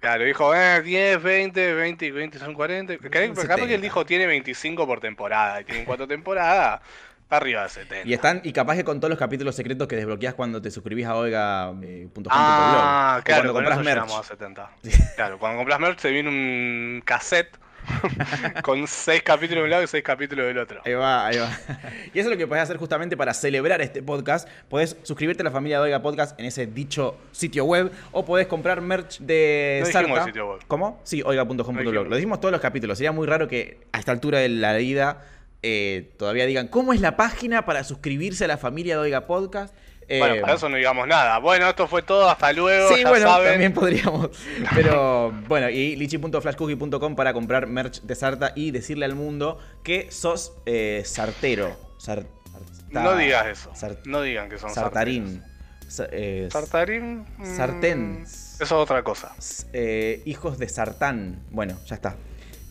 Claro, 0.00 0.24
dijo, 0.24 0.54
eh, 0.54 0.80
10, 0.82 1.22
20, 1.22 1.74
20 1.74 2.06
y 2.06 2.10
20 2.12 2.38
son 2.38 2.54
40. 2.54 2.96
Capaz 2.98 3.10
que 3.10 3.24
él 3.24 3.34
70. 3.34 3.76
dijo 3.78 4.06
tiene 4.06 4.26
25 4.26 4.86
por 4.86 5.00
temporada. 5.00 5.60
Y 5.60 5.64
tienen 5.64 5.84
4 5.84 6.06
temporadas, 6.06 6.80
está 7.22 7.36
arriba 7.36 7.64
de 7.64 7.68
70. 7.68 8.08
Y 8.08 8.12
están, 8.14 8.40
y 8.44 8.52
capaz 8.52 8.76
que 8.76 8.84
con 8.84 9.00
todos 9.00 9.10
los 9.10 9.18
capítulos 9.18 9.56
secretos 9.56 9.88
que 9.88 9.96
desbloqueas 9.96 10.34
cuando 10.34 10.62
te 10.62 10.70
suscribís 10.70 11.06
a 11.06 11.16
oiga.com.blog. 11.16 12.28
Ah, 12.30 13.16
O 13.20 13.22
claro, 13.24 13.52
cuando 13.52 13.54
compras 13.54 13.84
merch. 13.84 14.10
a 14.12 14.22
70. 14.22 14.70
Claro, 15.16 15.38
cuando 15.40 15.58
compras 15.58 15.80
merch 15.80 16.00
te 16.00 16.10
viene 16.12 16.28
un 16.28 17.02
cassette 17.04 17.58
con 18.62 18.86
6 18.86 19.22
capítulos 19.22 19.62
de 19.62 19.64
un 19.64 19.70
lado 19.70 19.82
y 19.82 19.86
6 19.86 20.02
capítulos 20.02 20.46
del 20.46 20.58
otro. 20.58 20.80
Ahí 20.84 20.94
va, 20.94 21.26
ahí 21.26 21.38
va. 21.38 21.50
Y 22.14 22.18
eso 22.18 22.28
es 22.28 22.34
lo 22.34 22.36
que 22.36 22.46
podés 22.46 22.62
hacer 22.62 22.76
justamente 22.76 23.16
para 23.16 23.34
celebrar 23.34 23.80
este 23.80 24.02
podcast. 24.02 24.48
Podés 24.68 24.96
suscribirte 25.02 25.42
a 25.42 25.44
la 25.44 25.50
familia 25.50 25.78
de 25.78 25.84
Oiga 25.84 26.02
Podcast 26.02 26.38
en 26.38 26.46
ese 26.46 26.66
dicho 26.66 27.16
sitio 27.32 27.64
web 27.64 27.90
o 28.12 28.24
podés 28.24 28.46
comprar 28.46 28.80
merch 28.80 29.18
de 29.20 29.82
No 29.84 29.90
Sarta. 29.90 30.14
el 30.14 30.24
sitio 30.24 30.50
web. 30.52 30.60
¿Cómo? 30.66 31.00
Sí, 31.04 31.22
oiga.com.blog. 31.24 32.08
Lo 32.08 32.16
dijimos 32.16 32.40
todos 32.40 32.52
los 32.52 32.60
capítulos. 32.60 32.98
Sería 32.98 33.12
muy 33.12 33.26
raro 33.26 33.48
que 33.48 33.78
a 33.92 33.98
esta 33.98 34.12
altura 34.12 34.38
de 34.38 34.48
la 34.48 34.74
vida 34.74 35.24
eh, 35.62 36.12
todavía 36.16 36.46
digan 36.46 36.68
cómo 36.68 36.92
es 36.92 37.00
la 37.00 37.16
página 37.16 37.64
para 37.64 37.82
suscribirse 37.84 38.44
a 38.44 38.48
la 38.48 38.58
familia 38.58 38.94
de 38.94 39.02
Oiga 39.02 39.26
Podcast. 39.26 39.74
Eh, 40.10 40.18
Bueno, 40.20 40.40
para 40.40 40.54
eso 40.54 40.68
no 40.70 40.76
digamos 40.76 41.06
nada. 41.06 41.38
Bueno, 41.38 41.68
esto 41.68 41.86
fue 41.86 42.00
todo, 42.02 42.28
hasta 42.30 42.52
luego, 42.54 42.88
Sí, 42.94 43.02
ya 43.02 43.08
bueno, 43.10 43.26
saben. 43.28 43.50
también 43.50 43.74
podríamos. 43.74 44.30
Pero 44.74 45.30
bueno, 45.48 45.68
y 45.68 45.96
lichi.flashcookie.com 45.96 47.14
para 47.14 47.32
comprar 47.34 47.66
merch 47.66 48.00
de 48.02 48.14
Sarta 48.14 48.52
y 48.56 48.70
decirle 48.70 49.04
al 49.04 49.14
mundo 49.14 49.58
que 49.82 50.10
sos 50.10 50.54
eh, 50.66 51.02
sartero. 51.04 51.76
Sar- 51.98 52.24
sarta- 52.52 53.02
No 53.02 53.16
digas 53.16 53.46
eso. 53.46 53.72
no 54.06 54.22
digan 54.22 54.48
que 54.48 54.56
son 54.58 54.70
sartarín. 54.72 55.42
Sa- 55.88 56.06
eh. 56.10 56.48
Sartarín. 56.50 57.26
mm, 57.38 57.56
Sartén. 57.56 58.22
Eso 58.24 58.64
es 58.64 58.72
otra 58.72 59.02
cosa. 59.02 59.34
eh, 59.72 60.22
hijos 60.24 60.58
de 60.58 60.68
sartán. 60.68 61.42
Bueno, 61.50 61.76
ya 61.86 61.96
está. 61.96 62.16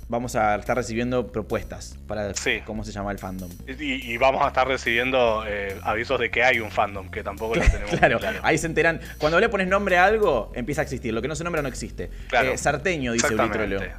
Vamos 0.09 0.35
a 0.37 0.55
estar 0.55 0.77
recibiendo 0.77 1.27
propuestas 1.33 1.97
para 2.07 2.33
Sí. 2.33 2.61
cómo 2.65 2.85
se 2.85 2.93
llama 2.93 3.11
el 3.11 3.19
fandom. 3.19 3.49
Y, 3.67 4.11
y 4.11 4.17
vamos 4.17 4.41
a 4.43 4.47
estar 4.47 4.65
recibiendo 4.65 5.43
eh, 5.45 5.77
avisos 5.83 6.17
de 6.19 6.31
que 6.31 6.43
hay 6.43 6.59
un 6.61 6.71
fandom, 6.71 7.09
que 7.09 7.23
tampoco 7.23 7.55
lo 7.55 7.61
tenemos 7.61 7.89
Claro, 7.99 8.17
claro. 8.19 8.39
ahí 8.43 8.57
se 8.57 8.67
enteran. 8.67 9.01
Cuando 9.17 9.37
le 9.39 9.49
pones 9.49 9.67
nombre 9.67 9.97
a 9.97 10.05
algo, 10.05 10.51
empieza 10.55 10.79
a 10.81 10.83
existir. 10.83 11.13
Lo 11.13 11.21
que 11.21 11.27
no 11.27 11.35
se 11.35 11.43
nombra 11.43 11.61
no 11.61 11.67
existe. 11.67 12.09
Claro. 12.29 12.51
Eh, 12.53 12.57
sarteño, 12.57 13.11
dice 13.11 13.27
Exactamente. 13.27 13.65
Ulitroleo. 13.75 13.97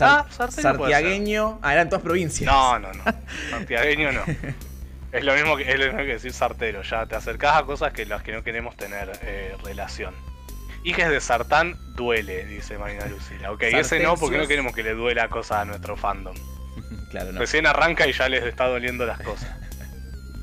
Ah, 0.00 0.26
sarteño 0.28 0.76
puede 0.76 0.92
Sartiagueño. 0.92 1.58
Ah, 1.62 1.72
eran 1.72 1.88
todas 1.88 2.02
provincias. 2.02 2.52
No, 2.52 2.78
no, 2.78 2.92
no. 2.92 3.02
Santiagueño 3.50 4.12
no. 4.12 4.20
Es 5.12 5.24
lo 5.24 5.32
mismo 5.32 5.56
que, 5.56 5.62
es 5.70 5.78
lo 5.78 5.86
mismo 5.86 5.98
que 6.00 6.04
decir 6.06 6.34
sartero. 6.34 6.82
Ya 6.82 7.06
te 7.06 7.14
acercás 7.16 7.56
a 7.56 7.62
cosas 7.62 7.94
que 7.94 8.04
las 8.04 8.22
que 8.22 8.32
no 8.32 8.42
queremos 8.42 8.76
tener 8.76 9.10
eh, 9.22 9.54
relación. 9.64 10.12
Hijes 10.86 11.08
de 11.10 11.20
sartán 11.20 11.76
duele, 11.96 12.46
dice 12.46 12.78
Marina 12.78 13.06
Lucila. 13.06 13.50
Ok, 13.50 13.64
ese 13.64 13.98
no, 13.98 14.16
porque 14.16 14.38
no 14.38 14.46
queremos 14.46 14.72
que 14.72 14.84
le 14.84 14.94
duela 14.94 15.28
cosas 15.28 15.62
a 15.62 15.64
nuestro 15.64 15.96
fandom. 15.96 16.36
claro, 17.10 17.32
no. 17.32 17.40
Recién 17.40 17.66
arranca 17.66 18.06
y 18.06 18.12
ya 18.12 18.28
les 18.28 18.44
está 18.44 18.68
doliendo 18.68 19.04
las 19.04 19.18
cosas. 19.18 19.50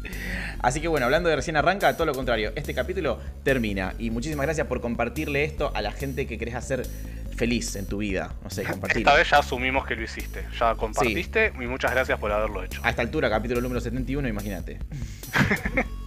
Así 0.61 0.81
que 0.81 0.89
bueno, 0.89 1.05
hablando 1.05 1.29
de 1.29 1.37
recién 1.37 1.55
arranca, 1.55 1.95
todo 1.95 2.07
lo 2.07 2.13
contrario. 2.13 2.51
Este 2.57 2.73
capítulo 2.73 3.21
termina. 3.43 3.93
Y 3.97 4.09
muchísimas 4.09 4.45
gracias 4.45 4.67
por 4.67 4.81
compartirle 4.81 5.45
esto 5.45 5.71
a 5.73 5.81
la 5.81 5.93
gente 5.93 6.27
que 6.27 6.37
querés 6.37 6.55
hacer 6.55 6.85
feliz 7.37 7.77
en 7.77 7.87
tu 7.87 7.99
vida. 7.99 8.33
No 8.43 8.49
sé, 8.49 8.63
compartirlo. 8.63 9.11
Esta 9.11 9.17
vez 9.17 9.29
ya 9.29 9.37
asumimos 9.37 9.85
que 9.85 9.95
lo 9.95 10.03
hiciste. 10.03 10.45
Ya 10.59 10.75
compartiste 10.75 11.53
y 11.55 11.67
muchas 11.67 11.91
gracias 11.91 12.19
por 12.19 12.33
haberlo 12.33 12.65
hecho. 12.65 12.81
A 12.83 12.89
esta 12.89 13.01
altura, 13.01 13.29
capítulo 13.29 13.61
número 13.61 13.79
71, 13.79 14.27
imagínate. 14.27 14.79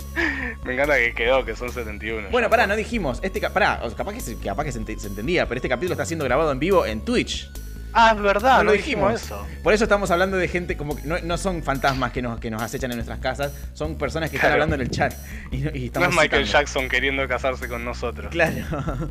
Me 0.65 0.75
encanta 0.75 0.97
que 0.97 1.15
quedó, 1.15 1.45
que 1.45 1.55
son 1.57 1.71
71. 1.73 2.29
Bueno, 2.31 2.49
pará, 2.51 2.67
no 2.67 2.75
dijimos. 2.77 3.21
Este 3.23 3.41
pará, 3.51 3.81
capaz 3.97 4.13
que, 4.15 4.21
se, 4.21 4.37
capaz 4.39 4.65
que 4.65 4.73
se, 4.73 4.81
ente- 4.81 4.99
se 4.99 5.09
entendía, 5.09 5.47
pero 5.47 5.57
este 5.59 5.69
capítulo 5.69 5.93
está 5.93 6.07
siendo 6.07 6.25
grabado 6.25 6.51
en 6.53 6.59
vivo 6.59 6.87
en 6.87 7.03
Twitch. 7.05 7.51
Ah, 7.99 8.13
es 8.15 8.21
verdad, 8.21 8.59
No 8.59 8.65
lo 8.65 8.73
dijimos 8.73 9.15
dijimos. 9.15 9.47
eso. 9.47 9.63
Por 9.63 9.73
eso 9.73 9.85
estamos 9.85 10.11
hablando 10.11 10.37
de 10.37 10.49
gente 10.49 10.77
como 10.77 10.97
que 10.97 11.03
no, 11.05 11.19
no 11.21 11.39
son 11.39 11.63
fantasmas 11.63 12.13
que 12.13 12.21
nos, 12.21 12.39
que 12.41 12.51
nos 12.51 12.61
acechan 12.61 12.91
en 12.91 12.99
nuestras 12.99 13.21
casas, 13.21 13.53
son 13.73 13.97
personas 13.97 14.29
que 14.29 14.37
están 14.37 14.53
hablando 14.53 14.75
en 14.75 14.83
el 14.83 14.91
chat. 14.91 15.15
Y, 15.51 15.59
no- 15.63 15.71
es 15.71 15.75
Michael 15.93 16.11
citando. 16.11 16.45
Jackson 16.45 16.89
queriendo 16.91 17.27
casarse 17.27 17.69
con 17.69 17.85
nosotros. 17.85 18.31
Claro. 18.31 19.09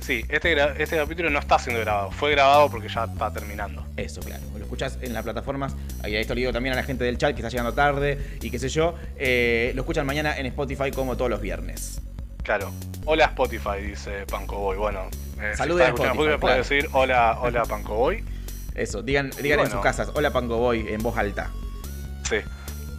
Sí, 0.00 0.22
este, 0.28 0.82
este 0.82 0.96
capítulo 0.98 1.30
no 1.30 1.38
está 1.38 1.58
siendo 1.58 1.80
grabado. 1.80 2.10
Fue 2.10 2.30
grabado 2.32 2.70
porque 2.70 2.88
ya 2.88 3.04
está 3.04 3.32
terminando. 3.32 3.86
Eso, 3.96 4.20
claro. 4.20 4.42
Lo 4.64 4.66
escuchás 4.66 4.98
en 5.02 5.12
las 5.12 5.22
plataformas. 5.22 5.76
Y 6.06 6.14
esto 6.14 6.34
lo 6.34 6.38
digo 6.38 6.52
también 6.52 6.72
a 6.72 6.76
la 6.76 6.82
gente 6.82 7.04
del 7.04 7.18
chat 7.18 7.34
que 7.34 7.42
está 7.42 7.50
llegando 7.50 7.74
tarde 7.74 8.38
y 8.40 8.50
qué 8.50 8.58
sé 8.58 8.70
yo. 8.70 8.94
eh, 9.18 9.72
lo 9.74 9.82
escuchan 9.82 10.06
mañana 10.06 10.38
en 10.38 10.46
Spotify 10.46 10.90
como 10.90 11.18
todos 11.18 11.30
los 11.30 11.42
viernes. 11.42 12.00
Claro. 12.42 12.72
Hola 13.04 13.26
Spotify, 13.26 13.82
dice 13.82 14.24
Panco 14.26 14.58
Boy. 14.58 14.78
Bueno, 14.78 15.02
eh, 15.38 15.48
a 15.48 15.50
estás 15.52 15.68
escuchando 15.68 16.22
Spotify, 16.24 16.40
claro. 16.40 16.56
decir 16.56 16.88
hola, 16.92 17.38
hola 17.42 17.62
Panco 17.64 17.94
Boy. 17.94 18.24
Eso, 18.74 19.02
digan, 19.02 19.30
digan 19.42 19.60
en 19.60 19.70
sus 19.70 19.80
casas, 19.80 20.10
hola 20.14 20.32
Pango 20.32 20.56
Boy, 20.56 20.86
en 20.88 21.02
voz 21.02 21.18
alta. 21.18 21.50
Sí. 22.26 22.36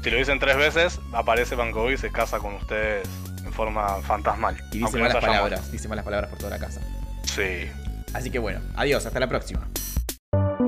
Si 0.04 0.12
lo 0.12 0.17
dicen 0.17 0.38
tres 0.39 0.58
veces, 0.58 0.99
aparece 1.13 1.58
Panco 1.58 1.82
Boy 1.82 1.95
y 1.95 1.97
se 1.97 2.12
casa 2.12 2.38
con 2.38 2.54
ustedes 2.54 3.08
en 3.43 3.51
forma 3.51 4.01
fantasmal. 4.04 4.56
Y 4.71 4.80
dice 4.80 4.99
malas 4.99 5.15
palabras, 5.15 5.71
dice 5.71 5.88
malas 5.88 6.06
palabras 6.06 6.30
por 6.30 6.38
toda 6.38 6.51
la 6.51 6.60
casa. 6.60 6.82
Sí. 7.23 7.67
Así 8.13 8.30
que 8.30 8.38
bueno, 8.38 8.62
adiós, 8.75 9.04
hasta 9.04 9.19
la 9.19 9.28
próxima. 9.28 9.67